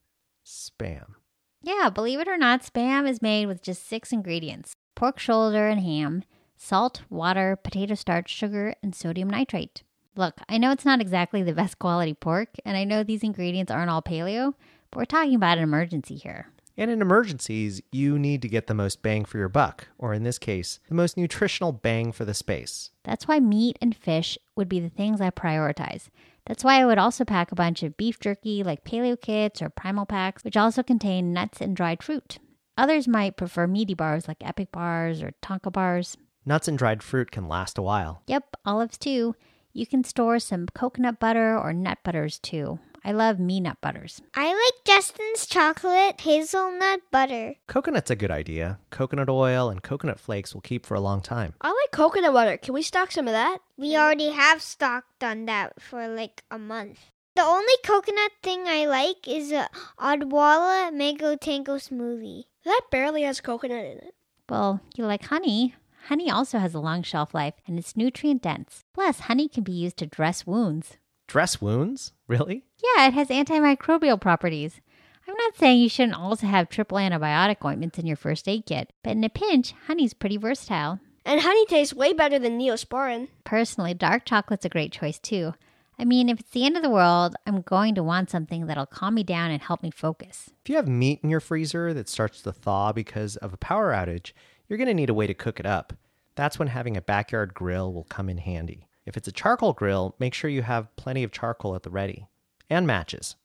spam. 0.46 1.14
Yeah, 1.60 1.90
believe 1.90 2.20
it 2.20 2.28
or 2.28 2.38
not, 2.38 2.62
spam 2.62 3.08
is 3.08 3.20
made 3.20 3.46
with 3.46 3.62
just 3.62 3.88
six 3.88 4.12
ingredients 4.12 4.76
pork 4.94 5.18
shoulder 5.18 5.66
and 5.66 5.80
ham, 5.80 6.22
salt, 6.56 7.02
water, 7.10 7.56
potato 7.56 7.94
starch, 7.94 8.30
sugar, 8.30 8.74
and 8.80 8.94
sodium 8.94 9.28
nitrate. 9.28 9.82
Look, 10.14 10.40
I 10.48 10.58
know 10.58 10.70
it's 10.70 10.84
not 10.84 11.00
exactly 11.00 11.42
the 11.42 11.52
best 11.52 11.80
quality 11.80 12.14
pork, 12.14 12.50
and 12.64 12.76
I 12.76 12.84
know 12.84 13.02
these 13.02 13.24
ingredients 13.24 13.72
aren't 13.72 13.90
all 13.90 14.02
paleo, 14.02 14.54
but 14.90 14.98
we're 14.98 15.04
talking 15.04 15.34
about 15.34 15.58
an 15.58 15.64
emergency 15.64 16.14
here. 16.14 16.50
And 16.76 16.90
in 16.90 17.02
emergencies, 17.02 17.82
you 17.90 18.18
need 18.18 18.40
to 18.42 18.48
get 18.48 18.68
the 18.68 18.74
most 18.74 19.02
bang 19.02 19.24
for 19.24 19.38
your 19.38 19.48
buck, 19.48 19.88
or 19.98 20.14
in 20.14 20.22
this 20.22 20.38
case, 20.38 20.78
the 20.88 20.94
most 20.94 21.16
nutritional 21.16 21.72
bang 21.72 22.12
for 22.12 22.24
the 22.24 22.34
space. 22.34 22.90
That's 23.02 23.26
why 23.26 23.40
meat 23.40 23.78
and 23.80 23.96
fish 23.96 24.38
would 24.54 24.68
be 24.68 24.78
the 24.78 24.88
things 24.88 25.20
I 25.20 25.30
prioritize. 25.30 26.08
That's 26.46 26.62
why 26.62 26.80
I 26.80 26.84
would 26.84 26.98
also 26.98 27.24
pack 27.24 27.52
a 27.52 27.56
bunch 27.56 27.82
of 27.82 27.96
beef 27.96 28.20
jerky 28.20 28.62
like 28.62 28.84
paleo 28.84 29.20
kits 29.20 29.62
or 29.62 29.70
primal 29.70 30.04
packs, 30.06 30.44
which 30.44 30.56
also 30.56 30.82
contain 30.82 31.32
nuts 31.32 31.60
and 31.60 31.74
dried 31.74 32.02
fruit. 32.02 32.38
Others 32.76 33.08
might 33.08 33.36
prefer 33.36 33.66
meaty 33.66 33.94
bars 33.94 34.28
like 34.28 34.38
Epic 34.46 34.70
bars 34.72 35.22
or 35.22 35.32
Tanka 35.40 35.70
bars. 35.70 36.16
Nuts 36.44 36.68
and 36.68 36.76
dried 36.76 37.02
fruit 37.02 37.30
can 37.30 37.48
last 37.48 37.78
a 37.78 37.82
while. 37.82 38.22
Yep, 38.26 38.56
olives 38.66 38.98
too. 38.98 39.34
You 39.72 39.86
can 39.86 40.04
store 40.04 40.38
some 40.38 40.66
coconut 40.74 41.18
butter 41.18 41.58
or 41.58 41.72
nut 41.72 41.98
butters 42.04 42.38
too. 42.38 42.78
I 43.06 43.12
love 43.12 43.38
me 43.38 43.60
nut 43.60 43.76
butters. 43.82 44.22
I 44.34 44.46
like 44.48 44.84
Justin's 44.86 45.46
chocolate 45.46 46.18
hazelnut 46.22 47.00
butter. 47.10 47.56
Coconut's 47.68 48.10
a 48.10 48.16
good 48.16 48.30
idea. 48.30 48.78
Coconut 48.88 49.28
oil 49.28 49.68
and 49.68 49.82
coconut 49.82 50.18
flakes 50.18 50.54
will 50.54 50.62
keep 50.62 50.86
for 50.86 50.94
a 50.94 51.00
long 51.00 51.20
time. 51.20 51.52
I 51.60 51.68
like 51.68 51.90
coconut 51.92 52.32
butter. 52.32 52.56
Can 52.56 52.72
we 52.72 52.80
stock 52.80 53.12
some 53.12 53.28
of 53.28 53.32
that? 53.32 53.58
We 53.76 53.94
already 53.94 54.30
have 54.30 54.62
stocked 54.62 55.22
on 55.22 55.44
that 55.44 55.82
for 55.82 56.08
like 56.08 56.44
a 56.50 56.58
month. 56.58 56.98
The 57.36 57.42
only 57.42 57.74
coconut 57.84 58.30
thing 58.42 58.64
I 58.66 58.86
like 58.86 59.28
is 59.28 59.52
a 59.52 59.68
Odwalla 59.98 60.90
Mango 60.94 61.36
Tango 61.36 61.74
smoothie. 61.76 62.44
That 62.64 62.82
barely 62.90 63.22
has 63.24 63.42
coconut 63.42 63.84
in 63.84 63.98
it. 63.98 64.14
Well, 64.48 64.80
you 64.96 65.04
like 65.04 65.24
honey. 65.24 65.74
Honey 66.08 66.30
also 66.30 66.58
has 66.58 66.72
a 66.72 66.80
long 66.80 67.02
shelf 67.02 67.34
life 67.34 67.54
and 67.66 67.78
it's 67.78 67.98
nutrient 67.98 68.40
dense. 68.40 68.80
Plus, 68.94 69.20
honey 69.20 69.48
can 69.48 69.62
be 69.62 69.72
used 69.72 69.98
to 69.98 70.06
dress 70.06 70.46
wounds. 70.46 70.96
Dress 71.28 71.60
wounds? 71.60 72.12
Really? 72.26 72.64
Yeah, 72.82 73.08
it 73.08 73.14
has 73.14 73.28
antimicrobial 73.28 74.20
properties. 74.20 74.80
I'm 75.26 75.34
not 75.34 75.56
saying 75.56 75.80
you 75.80 75.88
shouldn't 75.88 76.18
also 76.18 76.46
have 76.46 76.68
triple 76.68 76.98
antibiotic 76.98 77.64
ointments 77.64 77.98
in 77.98 78.06
your 78.06 78.16
first 78.16 78.48
aid 78.48 78.66
kit, 78.66 78.92
but 79.02 79.12
in 79.12 79.24
a 79.24 79.28
pinch, 79.28 79.72
honey's 79.86 80.14
pretty 80.14 80.36
versatile. 80.36 81.00
And 81.24 81.40
honey 81.40 81.64
tastes 81.66 81.94
way 81.94 82.12
better 82.12 82.38
than 82.38 82.58
Neosporin. 82.58 83.28
Personally, 83.44 83.94
dark 83.94 84.26
chocolate's 84.26 84.66
a 84.66 84.68
great 84.68 84.92
choice 84.92 85.18
too. 85.18 85.54
I 85.98 86.04
mean, 86.04 86.28
if 86.28 86.40
it's 86.40 86.50
the 86.50 86.66
end 86.66 86.76
of 86.76 86.82
the 86.82 86.90
world, 86.90 87.36
I'm 87.46 87.62
going 87.62 87.94
to 87.94 88.02
want 88.02 88.28
something 88.28 88.66
that'll 88.66 88.84
calm 88.84 89.14
me 89.14 89.22
down 89.22 89.50
and 89.50 89.62
help 89.62 89.82
me 89.82 89.90
focus. 89.90 90.50
If 90.62 90.68
you 90.68 90.76
have 90.76 90.88
meat 90.88 91.20
in 91.22 91.30
your 91.30 91.40
freezer 91.40 91.94
that 91.94 92.08
starts 92.08 92.42
to 92.42 92.52
thaw 92.52 92.92
because 92.92 93.36
of 93.36 93.52
a 93.52 93.58
power 93.58 93.92
outage, 93.92 94.32
you're 94.68 94.76
going 94.76 94.88
to 94.88 94.94
need 94.94 95.10
a 95.10 95.14
way 95.14 95.26
to 95.26 95.34
cook 95.34 95.60
it 95.60 95.66
up. 95.66 95.92
That's 96.34 96.58
when 96.58 96.68
having 96.68 96.96
a 96.96 97.02
backyard 97.02 97.54
grill 97.54 97.92
will 97.92 98.04
come 98.04 98.28
in 98.28 98.38
handy. 98.38 98.88
If 99.06 99.16
it's 99.16 99.28
a 99.28 99.32
charcoal 99.32 99.72
grill, 99.72 100.14
make 100.18 100.34
sure 100.34 100.48
you 100.50 100.62
have 100.62 100.94
plenty 100.96 101.22
of 101.22 101.32
charcoal 101.32 101.74
at 101.74 101.82
the 101.82 101.90
ready 101.90 102.26
and 102.70 102.86
matches. 102.86 103.36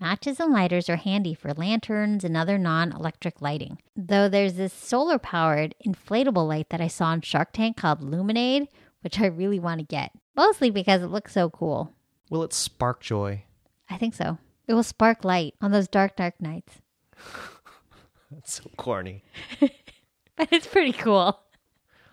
Matches 0.00 0.38
and 0.38 0.52
lighters 0.52 0.88
are 0.88 0.96
handy 0.96 1.34
for 1.34 1.52
lanterns 1.54 2.22
and 2.22 2.36
other 2.36 2.56
non 2.56 2.92
electric 2.92 3.42
lighting. 3.42 3.78
Though 3.96 4.28
there's 4.28 4.54
this 4.54 4.72
solar 4.72 5.18
powered 5.18 5.74
inflatable 5.84 6.46
light 6.46 6.70
that 6.70 6.80
I 6.80 6.86
saw 6.86 7.06
on 7.06 7.20
Shark 7.22 7.52
Tank 7.52 7.76
called 7.76 8.00
LuminAID, 8.00 8.68
which 9.00 9.18
I 9.18 9.26
really 9.26 9.58
want 9.58 9.80
to 9.80 9.86
get, 9.86 10.12
mostly 10.36 10.70
because 10.70 11.02
it 11.02 11.06
looks 11.08 11.32
so 11.32 11.50
cool. 11.50 11.92
Will 12.30 12.44
it 12.44 12.52
spark 12.52 13.00
joy? 13.00 13.42
I 13.90 13.96
think 13.96 14.14
so. 14.14 14.38
It 14.68 14.74
will 14.74 14.84
spark 14.84 15.24
light 15.24 15.54
on 15.60 15.72
those 15.72 15.88
dark, 15.88 16.14
dark 16.14 16.40
nights. 16.40 16.74
That's 18.30 18.54
so 18.62 18.70
corny. 18.76 19.24
but 19.58 20.48
it's 20.52 20.66
pretty 20.66 20.92
cool. 20.92 21.40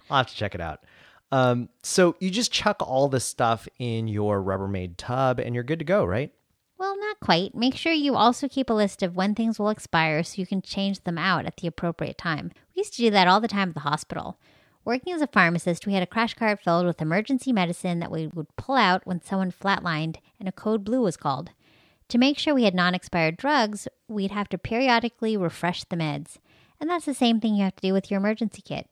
I'll 0.10 0.18
have 0.18 0.28
to 0.28 0.36
check 0.36 0.56
it 0.56 0.62
out. 0.62 0.84
Um, 1.36 1.68
so 1.84 2.16
you 2.22 2.30
just 2.30 2.54
chuck 2.54 2.78
all 2.82 3.10
the 3.10 3.20
stuff 3.20 3.68
in 3.78 4.08
your 4.08 4.42
Rubbermaid 4.42 4.94
tub 4.96 5.38
and 5.38 5.54
you're 5.54 5.66
good 5.66 5.80
to 5.80 5.86
go, 5.86 6.06
right? 6.06 6.32
Well, 6.78 6.98
not 6.98 7.20
quite. 7.20 7.54
Make 7.54 7.76
sure 7.76 7.92
you 7.92 8.16
also 8.16 8.48
keep 8.48 8.70
a 8.70 8.74
list 8.74 9.04
of 9.04 9.18
when 9.18 9.36
things 9.36 9.60
will 9.60 9.68
expire 9.68 10.24
so 10.24 10.40
you 10.40 10.48
can 10.48 10.62
change 10.62 11.04
them 11.04 11.18
out 11.18 11.46
at 11.46 11.58
the 11.58 11.68
appropriate 11.68 12.18
time. 12.18 12.54
We 12.74 12.80
used 12.80 12.94
to 12.94 13.02
do 13.02 13.12
that 13.12 13.28
all 13.28 13.42
the 13.42 13.50
time 13.50 13.70
at 13.70 13.74
the 13.74 13.82
hospital. 13.82 14.38
Working 14.86 15.12
as 15.12 15.22
a 15.22 15.28
pharmacist, 15.28 15.86
we 15.86 15.94
had 15.94 16.04
a 16.04 16.08
crash 16.08 16.36
cart 16.36 16.62
filled 16.62 16.86
with 16.86 17.02
emergency 17.02 17.52
medicine 17.52 18.00
that 18.00 18.12
we 18.12 18.28
would 18.28 18.56
pull 18.56 18.76
out 18.76 19.06
when 19.06 19.22
someone 19.22 19.52
flatlined 19.52 20.20
and 20.40 20.48
a 20.48 20.54
code 20.54 20.86
blue 20.86 21.02
was 21.02 21.18
called. 21.18 21.50
To 22.10 22.18
make 22.18 22.40
sure 22.40 22.56
we 22.56 22.64
had 22.64 22.76
non 22.76 22.96
expired 22.96 23.36
drugs, 23.36 23.90
we'd 24.08 24.32
have 24.32 24.48
to 24.50 24.58
periodically 24.58 25.36
refresh 25.36 25.84
the 25.84 25.98
meds. 25.98 26.38
And 26.80 26.90
that's 26.90 27.06
the 27.06 27.14
same 27.14 27.42
thing 27.42 27.56
you 27.56 27.66
have 27.66 27.76
to 27.76 27.88
do 27.88 27.92
with 27.92 28.10
your 28.10 28.22
emergency 28.22 28.62
kit. 28.62 28.88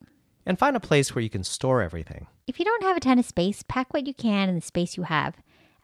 And 0.46 0.60
find 0.60 0.76
a 0.76 0.82
place 0.82 1.14
where 1.16 1.22
you 1.22 1.30
can 1.30 1.44
store 1.44 1.82
everything. 1.82 2.28
If 2.48 2.60
you 2.60 2.66
don't 2.66 2.84
have 2.84 2.98
a 2.98 3.00
ton 3.00 3.20
of 3.20 3.26
space, 3.26 3.64
pack 3.64 3.94
what 3.94 4.08
you 4.08 4.14
can 4.14 4.50
in 4.50 4.56
the 4.56 4.62
space 4.62 4.98
you 4.98 5.04
have. 5.04 5.36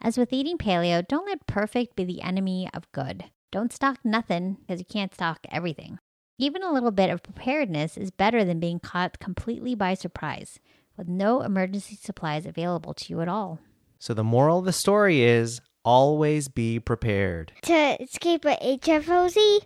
As 0.02 0.18
with 0.18 0.32
eating 0.32 0.58
paleo, 0.58 1.06
don't 1.06 1.26
let 1.26 1.46
perfect 1.46 1.96
be 1.96 2.04
the 2.04 2.22
enemy 2.22 2.68
of 2.74 2.90
good. 2.92 3.24
Don't 3.50 3.72
stock 3.72 3.98
nothing 4.04 4.58
because 4.60 4.78
you 4.78 4.84
can't 4.84 5.14
stock 5.14 5.40
everything. 5.50 5.98
Even 6.38 6.62
a 6.62 6.72
little 6.72 6.90
bit 6.90 7.10
of 7.10 7.22
preparedness 7.22 7.96
is 7.96 8.10
better 8.10 8.44
than 8.44 8.60
being 8.60 8.80
caught 8.80 9.18
completely 9.18 9.74
by 9.74 9.94
surprise 9.94 10.58
with 10.96 11.08
no 11.08 11.42
emergency 11.42 11.96
supplies 11.96 12.46
available 12.46 12.94
to 12.94 13.06
you 13.08 13.20
at 13.20 13.28
all. 13.28 13.58
So 13.98 14.14
the 14.14 14.24
moral 14.24 14.60
of 14.60 14.64
the 14.64 14.72
story 14.72 15.22
is 15.22 15.60
always 15.84 16.48
be 16.48 16.78
prepared. 16.78 17.52
To 17.62 18.02
escape 18.02 18.44
a 18.44 18.56
HFOZ? 18.78 19.60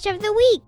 Crush 0.00 0.14
of 0.14 0.22
the 0.22 0.32
week. 0.32 0.62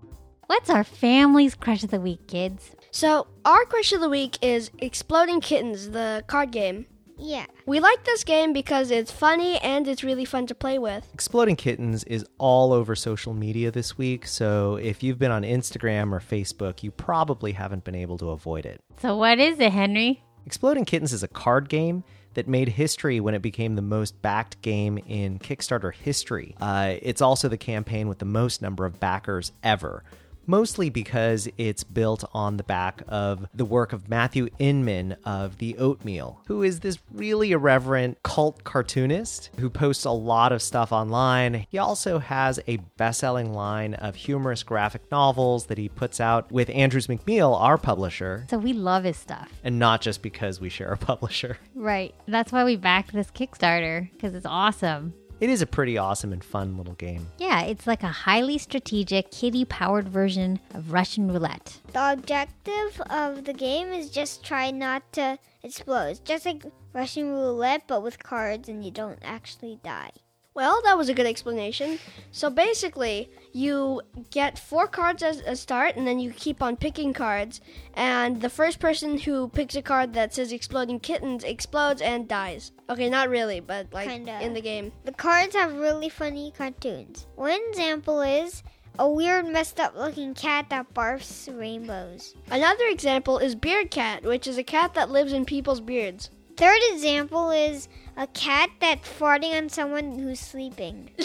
What's 0.45 0.69
our 0.69 0.83
family's 0.83 1.55
crush 1.55 1.83
of 1.83 1.89
the 1.89 1.99
week, 1.99 2.27
kids? 2.27 2.75
So, 2.91 3.25
our 3.45 3.65
crush 3.65 3.91
of 3.91 3.99
the 3.99 4.09
week 4.09 4.37
is 4.43 4.69
Exploding 4.77 5.41
Kittens, 5.41 5.89
the 5.89 6.23
card 6.27 6.51
game. 6.51 6.85
Yeah. 7.17 7.47
We 7.65 7.79
like 7.79 8.03
this 8.03 8.23
game 8.23 8.53
because 8.53 8.91
it's 8.91 9.11
funny 9.11 9.57
and 9.59 9.87
it's 9.87 10.03
really 10.03 10.25
fun 10.25 10.45
to 10.47 10.55
play 10.55 10.77
with. 10.77 11.09
Exploding 11.15 11.55
Kittens 11.55 12.03
is 12.03 12.23
all 12.37 12.73
over 12.73 12.95
social 12.95 13.33
media 13.33 13.71
this 13.71 13.97
week, 13.97 14.27
so 14.27 14.75
if 14.75 15.01
you've 15.01 15.17
been 15.17 15.31
on 15.31 15.41
Instagram 15.41 16.11
or 16.11 16.19
Facebook, 16.19 16.83
you 16.83 16.91
probably 16.91 17.53
haven't 17.53 17.83
been 17.83 17.95
able 17.95 18.19
to 18.19 18.29
avoid 18.29 18.67
it. 18.67 18.81
So, 18.99 19.17
what 19.17 19.39
is 19.39 19.59
it, 19.59 19.71
Henry? 19.71 20.23
Exploding 20.45 20.85
Kittens 20.85 21.11
is 21.11 21.23
a 21.23 21.27
card 21.27 21.69
game 21.69 22.03
that 22.33 22.47
made 22.47 22.69
history 22.69 23.19
when 23.19 23.33
it 23.33 23.41
became 23.41 23.75
the 23.75 23.81
most 23.81 24.21
backed 24.21 24.61
game 24.61 24.97
in 25.07 25.39
Kickstarter 25.39 25.93
history. 25.93 26.55
Uh, 26.59 26.95
it's 27.01 27.21
also 27.21 27.47
the 27.47 27.57
campaign 27.57 28.07
with 28.07 28.19
the 28.19 28.25
most 28.25 28.61
number 28.61 28.85
of 28.85 28.99
backers 28.99 29.51
ever. 29.63 30.03
Mostly 30.45 30.89
because 30.89 31.47
it's 31.57 31.83
built 31.83 32.23
on 32.33 32.57
the 32.57 32.63
back 32.63 33.01
of 33.07 33.47
the 33.53 33.65
work 33.65 33.93
of 33.93 34.09
Matthew 34.09 34.49
Inman 34.59 35.15
of 35.23 35.57
The 35.57 35.77
Oatmeal, 35.77 36.41
who 36.47 36.63
is 36.63 36.81
this 36.81 36.99
really 37.11 37.51
irreverent 37.51 38.21
cult 38.23 38.63
cartoonist 38.63 39.49
who 39.59 39.69
posts 39.69 40.05
a 40.05 40.11
lot 40.11 40.51
of 40.51 40.61
stuff 40.61 40.91
online. 40.91 41.65
He 41.69 41.77
also 41.77 42.19
has 42.19 42.59
a 42.67 42.77
best 42.97 43.19
selling 43.19 43.53
line 43.53 43.93
of 43.95 44.15
humorous 44.15 44.63
graphic 44.63 45.09
novels 45.11 45.67
that 45.67 45.77
he 45.77 45.89
puts 45.89 46.19
out 46.19 46.51
with 46.51 46.69
Andrews 46.69 47.07
McMeel, 47.07 47.59
our 47.59 47.77
publisher. 47.77 48.45
So, 48.49 48.57
we 48.57 48.73
love 48.73 49.03
his 49.03 49.17
stuff. 49.17 49.49
And 49.63 49.79
not 49.79 50.01
just 50.01 50.21
because 50.21 50.59
we 50.59 50.69
share 50.69 50.91
a 50.91 50.97
publisher. 51.03 51.57
Right. 51.73 52.13
That's 52.27 52.51
why 52.51 52.63
we 52.63 52.75
backed 52.75 53.13
this 53.13 53.31
Kickstarter, 53.31 54.11
because 54.11 54.33
it's 54.33 54.45
awesome. 54.45 55.13
It 55.43 55.49
is 55.49 55.61
a 55.61 55.67
pretty 55.67 55.97
awesome 55.97 56.31
and 56.31 56.41
fun 56.41 56.77
little 56.77 56.93
game. 56.93 57.27
Yeah, 57.37 57.63
it's 57.63 57.85
like 57.85 58.01
a 58.01 58.07
highly 58.07 58.57
strategic, 58.57 59.29
kitty 59.29 59.65
powered 59.65 60.07
version 60.07 60.61
of 60.73 60.93
Russian 60.93 61.29
roulette. 61.29 61.81
The 61.91 62.13
objective 62.13 63.01
of 63.09 63.43
the 63.43 63.51
game 63.51 63.91
is 63.91 64.09
just 64.09 64.45
try 64.45 64.71
not 64.71 65.11
to 65.11 65.37
explode. 65.61 66.11
It's 66.11 66.19
just 66.21 66.45
like 66.45 66.63
Russian 66.93 67.29
roulette, 67.33 67.83
but 67.87 68.03
with 68.03 68.23
cards, 68.23 68.69
and 68.69 68.85
you 68.85 68.91
don't 68.91 69.19
actually 69.21 69.79
die. 69.83 70.11
Well, 70.55 70.81
that 70.83 70.97
was 70.97 71.09
a 71.09 71.13
good 71.15 71.25
explanation. 71.25 71.97
So 72.31 72.49
basically, 72.49 73.31
you 73.53 74.01
get 74.29 74.59
four 74.59 74.87
cards 74.87 75.23
as 75.23 75.39
a 75.39 75.55
start, 75.55 75.95
and 75.95 76.05
then 76.05 76.19
you 76.19 76.31
keep 76.31 76.61
on 76.61 76.77
picking 76.77 77.11
cards. 77.11 77.59
And 77.95 78.41
the 78.41 78.49
first 78.49 78.79
person 78.79 79.17
who 79.17 79.49
picks 79.49 79.75
a 79.75 79.81
card 79.81 80.13
that 80.13 80.33
says 80.33 80.51
exploding 80.51 80.99
kittens 80.99 81.43
explodes 81.43 82.01
and 82.01 82.27
dies. 82.27 82.71
Okay, 82.89 83.09
not 83.09 83.29
really, 83.29 83.59
but 83.61 83.91
like 83.91 84.09
Kinda. 84.09 84.41
in 84.41 84.53
the 84.53 84.61
game. 84.61 84.91
The 85.05 85.11
cards 85.11 85.55
have 85.55 85.73
really 85.73 86.09
funny 86.09 86.53
cartoons. 86.55 87.25
One 87.35 87.59
example 87.69 88.21
is 88.21 88.61
a 88.99 89.09
weird, 89.09 89.47
messed 89.47 89.79
up 89.79 89.95
looking 89.95 90.35
cat 90.35 90.67
that 90.69 90.93
barfs 90.93 91.49
rainbows. 91.57 92.35
Another 92.51 92.85
example 92.85 93.39
is 93.39 93.55
Beard 93.55 93.89
Cat, 93.89 94.23
which 94.23 94.45
is 94.45 94.59
a 94.59 94.63
cat 94.63 94.93
that 94.93 95.09
lives 95.09 95.33
in 95.33 95.45
people's 95.45 95.81
beards. 95.81 96.29
Third 96.55 96.79
example 96.91 97.49
is 97.49 97.87
a 98.15 98.27
cat 98.27 98.69
that's 98.79 99.09
farting 99.09 99.57
on 99.57 99.69
someone 99.69 100.19
who's 100.19 100.39
sleeping. 100.39 101.09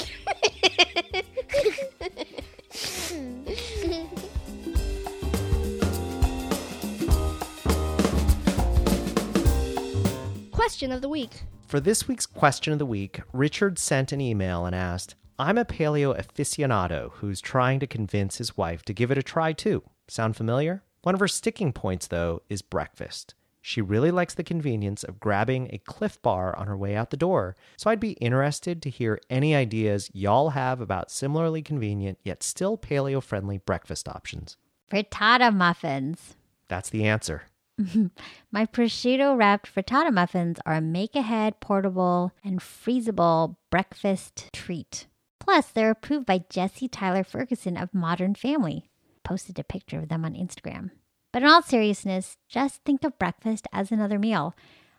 Question 10.52 10.92
of 10.92 11.02
the 11.02 11.08
week. 11.08 11.42
For 11.66 11.80
this 11.80 12.08
week's 12.08 12.24
question 12.26 12.72
of 12.72 12.78
the 12.78 12.86
week, 12.86 13.20
Richard 13.32 13.78
sent 13.78 14.12
an 14.12 14.20
email 14.22 14.64
and 14.64 14.74
asked, 14.74 15.14
I'm 15.38 15.58
a 15.58 15.64
paleo 15.64 16.18
aficionado 16.18 17.12
who's 17.12 17.40
trying 17.42 17.80
to 17.80 17.86
convince 17.86 18.38
his 18.38 18.56
wife 18.56 18.82
to 18.84 18.94
give 18.94 19.10
it 19.10 19.18
a 19.18 19.22
try 19.22 19.52
too. 19.52 19.82
Sound 20.08 20.36
familiar? 20.36 20.82
One 21.02 21.14
of 21.14 21.20
her 21.20 21.28
sticking 21.28 21.72
points, 21.72 22.06
though, 22.06 22.42
is 22.48 22.62
breakfast. 22.62 23.34
She 23.68 23.82
really 23.82 24.10
likes 24.10 24.32
the 24.32 24.42
convenience 24.42 25.04
of 25.04 25.20
grabbing 25.20 25.68
a 25.70 25.76
Clif 25.76 26.22
bar 26.22 26.56
on 26.56 26.68
her 26.68 26.76
way 26.76 26.96
out 26.96 27.10
the 27.10 27.18
door, 27.18 27.54
so 27.76 27.90
I'd 27.90 28.00
be 28.00 28.12
interested 28.12 28.80
to 28.80 28.88
hear 28.88 29.20
any 29.28 29.54
ideas 29.54 30.08
y'all 30.14 30.50
have 30.50 30.80
about 30.80 31.10
similarly 31.10 31.60
convenient 31.60 32.18
yet 32.24 32.42
still 32.42 32.78
paleo 32.78 33.22
friendly 33.22 33.58
breakfast 33.58 34.08
options. 34.08 34.56
Frittata 34.90 35.54
muffins. 35.54 36.36
That's 36.68 36.88
the 36.88 37.04
answer. 37.04 37.42
My 38.50 38.64
prosciutto 38.64 39.36
wrapped 39.36 39.70
frittata 39.74 40.14
muffins 40.14 40.56
are 40.64 40.76
a 40.76 40.80
make 40.80 41.14
ahead, 41.14 41.60
portable, 41.60 42.32
and 42.42 42.60
freezable 42.60 43.56
breakfast 43.68 44.48
treat. 44.54 45.08
Plus, 45.38 45.66
they're 45.66 45.90
approved 45.90 46.24
by 46.24 46.46
Jesse 46.48 46.88
Tyler 46.88 47.22
Ferguson 47.22 47.76
of 47.76 47.92
Modern 47.92 48.34
Family. 48.34 48.88
Posted 49.24 49.58
a 49.58 49.62
picture 49.62 49.98
of 49.98 50.08
them 50.08 50.24
on 50.24 50.32
Instagram. 50.32 50.88
But 51.32 51.42
in 51.42 51.48
all 51.48 51.62
seriousness, 51.62 52.36
just 52.48 52.82
think 52.84 53.04
of 53.04 53.18
breakfast 53.18 53.66
as 53.72 53.92
another 53.92 54.18
meal. 54.18 54.54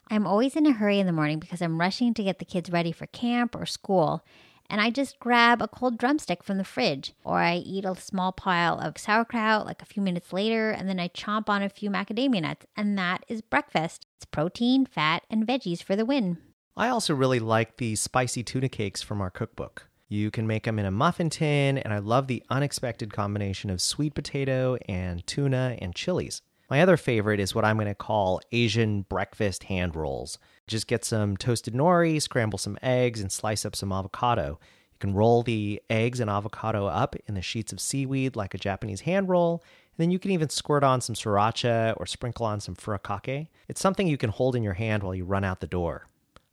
I'm 0.09 0.27
always 0.27 0.55
in 0.55 0.65
a 0.65 0.71
hurry 0.71 0.99
in 0.99 1.05
the 1.05 1.13
morning 1.13 1.39
because 1.39 1.61
I'm 1.61 1.79
rushing 1.79 2.13
to 2.15 2.23
get 2.23 2.39
the 2.39 2.45
kids 2.45 2.71
ready 2.71 2.91
for 2.91 3.07
camp 3.07 3.55
or 3.55 3.65
school, 3.65 4.23
and 4.69 4.79
I 4.79 4.91
just 4.91 5.19
grab 5.19 5.61
a 5.61 5.67
cold 5.67 5.97
drumstick 5.97 6.43
from 6.43 6.57
the 6.57 6.63
fridge, 6.63 7.13
or 7.23 7.39
I 7.39 7.55
eat 7.57 7.85
a 7.85 7.95
small 7.95 8.31
pile 8.31 8.79
of 8.79 8.97
sauerkraut 8.97 9.65
like 9.65 9.81
a 9.81 9.85
few 9.85 10.01
minutes 10.03 10.31
later, 10.31 10.69
and 10.69 10.87
then 10.87 10.99
I 10.99 11.07
chomp 11.09 11.49
on 11.49 11.63
a 11.63 11.69
few 11.69 11.89
macadamia 11.89 12.41
nuts, 12.41 12.65
and 12.75 12.97
that 12.97 13.23
is 13.27 13.41
breakfast. 13.41 14.05
It's 14.17 14.25
protein, 14.25 14.85
fat, 14.85 15.23
and 15.29 15.47
veggies 15.47 15.81
for 15.81 15.95
the 15.95 16.05
win. 16.05 16.37
I 16.77 16.89
also 16.89 17.15
really 17.15 17.39
like 17.39 17.77
the 17.77 17.95
spicy 17.95 18.43
tuna 18.43 18.69
cakes 18.69 19.01
from 19.01 19.21
our 19.21 19.31
cookbook. 19.31 19.88
You 20.11 20.31
can 20.31 20.47
make 20.47 20.63
them 20.63 20.79
in 20.79 20.87
a 20.87 20.91
muffin 20.91 21.29
tin, 21.29 21.77
and 21.77 21.93
I 21.93 21.99
love 21.99 22.25
the 22.25 22.43
unexpected 22.49 23.13
combination 23.13 23.69
of 23.69 23.79
sweet 23.79 24.15
potato 24.15 24.75
and 24.87 25.25
tuna 25.27 25.77
and 25.79 25.93
chilies. 25.93 26.41
My 26.67 26.81
other 26.81 26.97
favorite 26.97 27.39
is 27.39 27.53
what 27.53 27.63
I'm 27.63 27.77
going 27.77 27.87
to 27.87 27.93
call 27.93 28.41
Asian 28.51 29.03
breakfast 29.03 29.65
hand 29.65 29.95
rolls. 29.95 30.39
Just 30.67 30.87
get 30.87 31.05
some 31.05 31.37
toasted 31.37 31.75
nori, 31.75 32.19
scramble 32.19 32.57
some 32.57 32.79
eggs, 32.81 33.21
and 33.21 33.31
slice 33.31 33.65
up 33.65 33.75
some 33.75 33.91
avocado. 33.91 34.59
You 34.93 34.97
can 34.99 35.13
roll 35.13 35.43
the 35.43 35.79
eggs 35.91 36.19
and 36.19 36.29
avocado 36.29 36.87
up 36.87 37.15
in 37.27 37.35
the 37.35 37.41
sheets 37.43 37.71
of 37.71 37.79
seaweed 37.79 38.35
like 38.35 38.55
a 38.55 38.59
Japanese 38.59 39.01
hand 39.01 39.29
roll, 39.29 39.63
and 39.95 40.03
then 40.03 40.11
you 40.11 40.17
can 40.17 40.31
even 40.31 40.49
squirt 40.49 40.83
on 40.83 41.01
some 41.01 41.13
sriracha 41.13 41.93
or 41.97 42.07
sprinkle 42.07 42.47
on 42.47 42.61
some 42.61 42.75
furikake. 42.75 43.49
It's 43.67 43.81
something 43.81 44.07
you 44.07 44.17
can 44.17 44.31
hold 44.31 44.55
in 44.55 44.63
your 44.63 44.73
hand 44.73 45.03
while 45.03 45.13
you 45.13 45.23
run 45.23 45.43
out 45.43 45.59
the 45.59 45.67
door. 45.67 46.07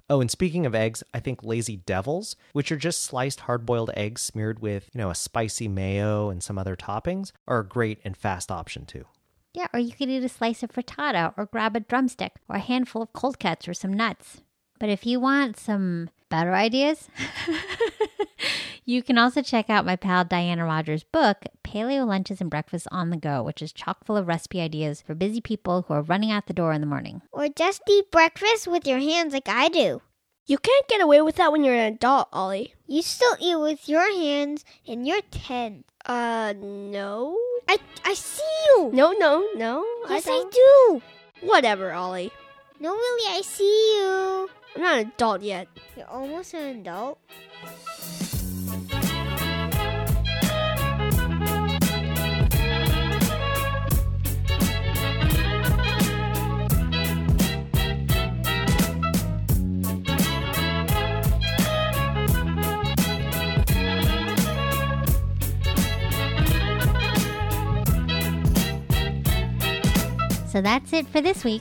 Oh, 0.08 0.20
and 0.20 0.30
speaking 0.30 0.66
of 0.66 0.74
eggs, 0.74 1.02
I 1.12 1.18
think 1.18 1.42
Lazy 1.42 1.78
Devils, 1.78 2.36
which 2.52 2.70
are 2.70 2.76
just 2.76 3.02
sliced 3.02 3.40
hard 3.40 3.66
boiled 3.66 3.90
eggs 3.96 4.22
smeared 4.22 4.60
with, 4.60 4.88
you 4.94 4.98
know, 4.98 5.10
a 5.10 5.16
spicy 5.16 5.66
mayo 5.66 6.30
and 6.30 6.42
some 6.42 6.58
other 6.58 6.76
toppings, 6.76 7.32
are 7.48 7.58
a 7.60 7.66
great 7.66 7.98
and 8.04 8.16
fast 8.16 8.52
option 8.52 8.86
too. 8.86 9.04
Yeah, 9.52 9.66
or 9.72 9.80
you 9.80 9.92
could 9.92 10.08
eat 10.08 10.22
a 10.22 10.28
slice 10.28 10.62
of 10.62 10.70
frittata, 10.70 11.32
or 11.36 11.46
grab 11.46 11.74
a 11.74 11.80
drumstick, 11.80 12.34
or 12.48 12.56
a 12.56 12.60
handful 12.60 13.02
of 13.02 13.12
cold 13.14 13.40
cuts, 13.40 13.66
or 13.66 13.74
some 13.74 13.92
nuts. 13.92 14.42
But 14.78 14.90
if 14.90 15.06
you 15.06 15.18
want 15.18 15.58
some 15.58 16.10
better 16.28 16.54
ideas, 16.54 17.08
you 18.84 19.02
can 19.02 19.18
also 19.18 19.42
check 19.42 19.70
out 19.70 19.86
my 19.86 19.96
pal 19.96 20.24
Diana 20.24 20.64
Rogers' 20.64 21.04
book, 21.04 21.44
Paleo 21.64 22.06
Lunches 22.06 22.40
and 22.40 22.50
Breakfasts 22.50 22.88
on 22.90 23.10
the 23.10 23.16
Go, 23.16 23.42
which 23.42 23.62
is 23.62 23.72
chock 23.72 24.04
full 24.04 24.16
of 24.16 24.28
recipe 24.28 24.60
ideas 24.60 25.02
for 25.02 25.14
busy 25.14 25.40
people 25.40 25.82
who 25.82 25.94
are 25.94 26.02
running 26.02 26.30
out 26.30 26.46
the 26.46 26.52
door 26.52 26.72
in 26.72 26.80
the 26.80 26.86
morning. 26.86 27.22
Or 27.32 27.48
just 27.48 27.82
eat 27.88 28.10
breakfast 28.10 28.66
with 28.66 28.86
your 28.86 28.98
hands 28.98 29.32
like 29.32 29.48
I 29.48 29.68
do. 29.68 30.02
You 30.46 30.58
can't 30.58 30.86
get 30.86 31.00
away 31.00 31.22
with 31.22 31.36
that 31.36 31.50
when 31.50 31.64
you're 31.64 31.74
an 31.74 31.94
adult, 31.94 32.28
Ollie. 32.32 32.74
You 32.86 33.02
still 33.02 33.36
eat 33.40 33.56
with 33.56 33.88
your 33.88 34.08
hands 34.12 34.64
and 34.86 35.06
you're 35.06 35.22
10. 35.32 35.82
Uh, 36.04 36.54
no. 36.56 37.36
I, 37.68 37.78
I 38.04 38.14
see 38.14 38.44
you. 38.68 38.90
No, 38.92 39.10
no, 39.12 39.48
no. 39.56 39.84
Yes, 40.08 40.28
I, 40.28 40.30
don't. 40.30 40.52
do. 40.52 41.02
Whatever, 41.40 41.92
Ollie. 41.92 42.30
No, 42.78 42.92
really, 42.92 43.38
I 43.38 43.40
see 43.42 43.96
you. 43.96 44.48
I'm 44.76 44.82
not 44.82 44.98
an 44.98 45.12
adult 45.16 45.42
yet. 45.42 45.66
You're 45.96 46.06
almost 46.06 46.54
an 46.54 46.80
adult. 46.80 47.18
So 70.56 70.62
that's 70.62 70.94
it 70.94 71.06
for 71.08 71.20
this 71.20 71.44
week. 71.44 71.60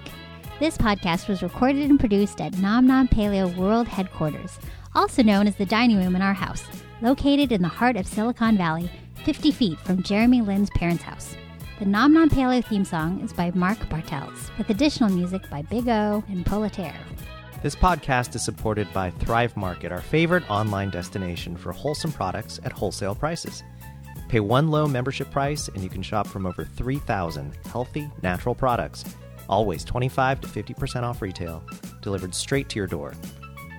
This 0.57 0.77
podcast 0.77 1.27
was 1.27 1.43
recorded 1.43 1.89
and 1.89 1.99
produced 1.99 2.39
at 2.39 2.57
Nom 2.59 2.87
Nom 2.87 3.09
Paleo 3.09 3.53
World 3.57 3.89
Headquarters, 3.89 4.57
also 4.95 5.21
known 5.21 5.47
as 5.47 5.55
the 5.57 5.65
dining 5.65 5.97
room 5.97 6.15
in 6.15 6.21
our 6.21 6.33
house, 6.33 6.63
located 7.01 7.51
in 7.51 7.61
the 7.61 7.67
heart 7.67 7.97
of 7.97 8.07
Silicon 8.07 8.55
Valley, 8.55 8.89
50 9.25 9.51
feet 9.51 9.77
from 9.79 10.01
Jeremy 10.01 10.39
Lin's 10.39 10.69
parents' 10.77 11.03
house. 11.03 11.35
The 11.77 11.85
Nom 11.85 12.13
Nom 12.13 12.29
Paleo 12.29 12.63
theme 12.63 12.85
song 12.85 13.19
is 13.19 13.33
by 13.33 13.51
Mark 13.53 13.89
Bartels, 13.89 14.49
with 14.57 14.69
additional 14.69 15.09
music 15.09 15.41
by 15.49 15.61
Big 15.63 15.89
O 15.89 16.23
and 16.29 16.45
Politaire. 16.45 16.95
This 17.61 17.75
podcast 17.75 18.33
is 18.33 18.45
supported 18.45 18.87
by 18.93 19.09
Thrive 19.09 19.57
Market, 19.57 19.91
our 19.91 19.99
favorite 19.99 20.49
online 20.49 20.89
destination 20.89 21.57
for 21.57 21.73
wholesome 21.73 22.13
products 22.13 22.61
at 22.63 22.71
wholesale 22.71 23.15
prices. 23.15 23.61
Pay 24.27 24.39
one 24.39 24.69
low 24.69 24.87
membership 24.87 25.29
price 25.31 25.67
and 25.67 25.83
you 25.83 25.89
can 25.89 26.01
shop 26.01 26.27
from 26.27 26.45
over 26.45 26.65
3,000 26.65 27.53
healthy, 27.71 28.09
natural 28.21 28.55
products, 28.55 29.03
always 29.47 29.83
25 29.83 30.41
to 30.41 30.47
50% 30.47 31.03
off 31.03 31.21
retail, 31.21 31.63
delivered 32.01 32.33
straight 32.33 32.69
to 32.69 32.77
your 32.77 32.87
door. 32.87 33.13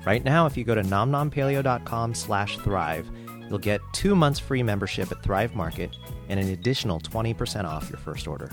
Right 0.05 0.25
now, 0.25 0.47
if 0.47 0.57
you 0.57 0.65
go 0.65 0.75
to 0.75 0.83
nomnompaleo.com 0.83 2.15
slash 2.15 2.59
thrive, 2.59 3.09
you'll 3.49 3.59
get 3.59 3.81
two 3.93 4.15
months 4.15 4.39
free 4.39 4.63
membership 4.63 5.11
at 5.11 5.23
Thrive 5.23 5.55
Market 5.55 5.97
and 6.29 6.39
an 6.39 6.51
additional 6.51 7.01
20% 7.01 7.65
off 7.65 7.91
your 7.91 7.99
first 7.99 8.29
order. 8.29 8.51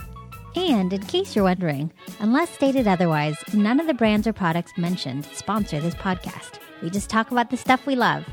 And 0.56 0.94
in 0.94 1.02
case 1.02 1.36
you're 1.36 1.46
wondering, 1.46 1.92
unless 2.20 2.50
stated 2.52 2.88
otherwise, 2.88 3.38
none 3.54 3.80
of 3.80 3.88
the 3.88 3.94
brands 3.94 4.28
or 4.28 4.34
products 4.34 4.78
mentioned 4.78 5.26
sponsor 5.34 5.80
this 5.80 5.96
podcast. 5.96 6.60
We 6.82 6.90
just 6.90 7.10
talk 7.10 7.32
about 7.32 7.50
the 7.50 7.58
stuff 7.58 7.86
we 7.86 7.96
love. 7.96 8.26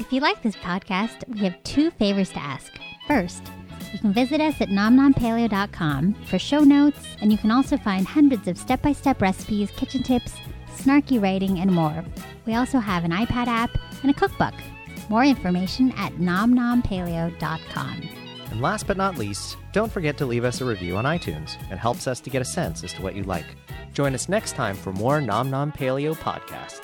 If 0.00 0.10
you 0.14 0.20
like 0.22 0.42
this 0.42 0.56
podcast, 0.56 1.28
we 1.28 1.40
have 1.40 1.62
two 1.62 1.90
favors 1.90 2.30
to 2.30 2.38
ask. 2.38 2.72
First, 3.06 3.42
you 3.92 3.98
can 3.98 4.14
visit 4.14 4.40
us 4.40 4.58
at 4.62 4.68
nomnompaleo.com 4.68 6.14
for 6.24 6.38
show 6.38 6.60
notes, 6.60 6.98
and 7.20 7.30
you 7.30 7.36
can 7.36 7.50
also 7.50 7.76
find 7.76 8.06
hundreds 8.06 8.48
of 8.48 8.56
step 8.56 8.80
by 8.80 8.94
step 8.94 9.20
recipes, 9.20 9.70
kitchen 9.72 10.02
tips, 10.02 10.32
snarky 10.78 11.22
writing, 11.22 11.58
and 11.60 11.70
more. 11.70 12.02
We 12.46 12.54
also 12.54 12.78
have 12.78 13.04
an 13.04 13.10
iPad 13.10 13.46
app 13.48 13.70
and 14.00 14.10
a 14.10 14.14
cookbook. 14.14 14.54
More 15.10 15.24
information 15.24 15.92
at 15.98 16.14
nomnompaleo.com. 16.14 18.08
And 18.50 18.60
last 18.62 18.86
but 18.86 18.96
not 18.96 19.18
least, 19.18 19.58
don't 19.72 19.92
forget 19.92 20.16
to 20.16 20.26
leave 20.26 20.46
us 20.46 20.62
a 20.62 20.64
review 20.64 20.96
on 20.96 21.04
iTunes. 21.04 21.56
It 21.70 21.76
helps 21.76 22.06
us 22.06 22.20
to 22.20 22.30
get 22.30 22.40
a 22.40 22.46
sense 22.46 22.82
as 22.84 22.94
to 22.94 23.02
what 23.02 23.16
you 23.16 23.24
like. 23.24 23.46
Join 23.92 24.14
us 24.14 24.30
next 24.30 24.52
time 24.52 24.76
for 24.76 24.94
more 24.94 25.20
Nom 25.20 25.50
Nom 25.50 25.70
Paleo 25.70 26.14
podcast. 26.16 26.80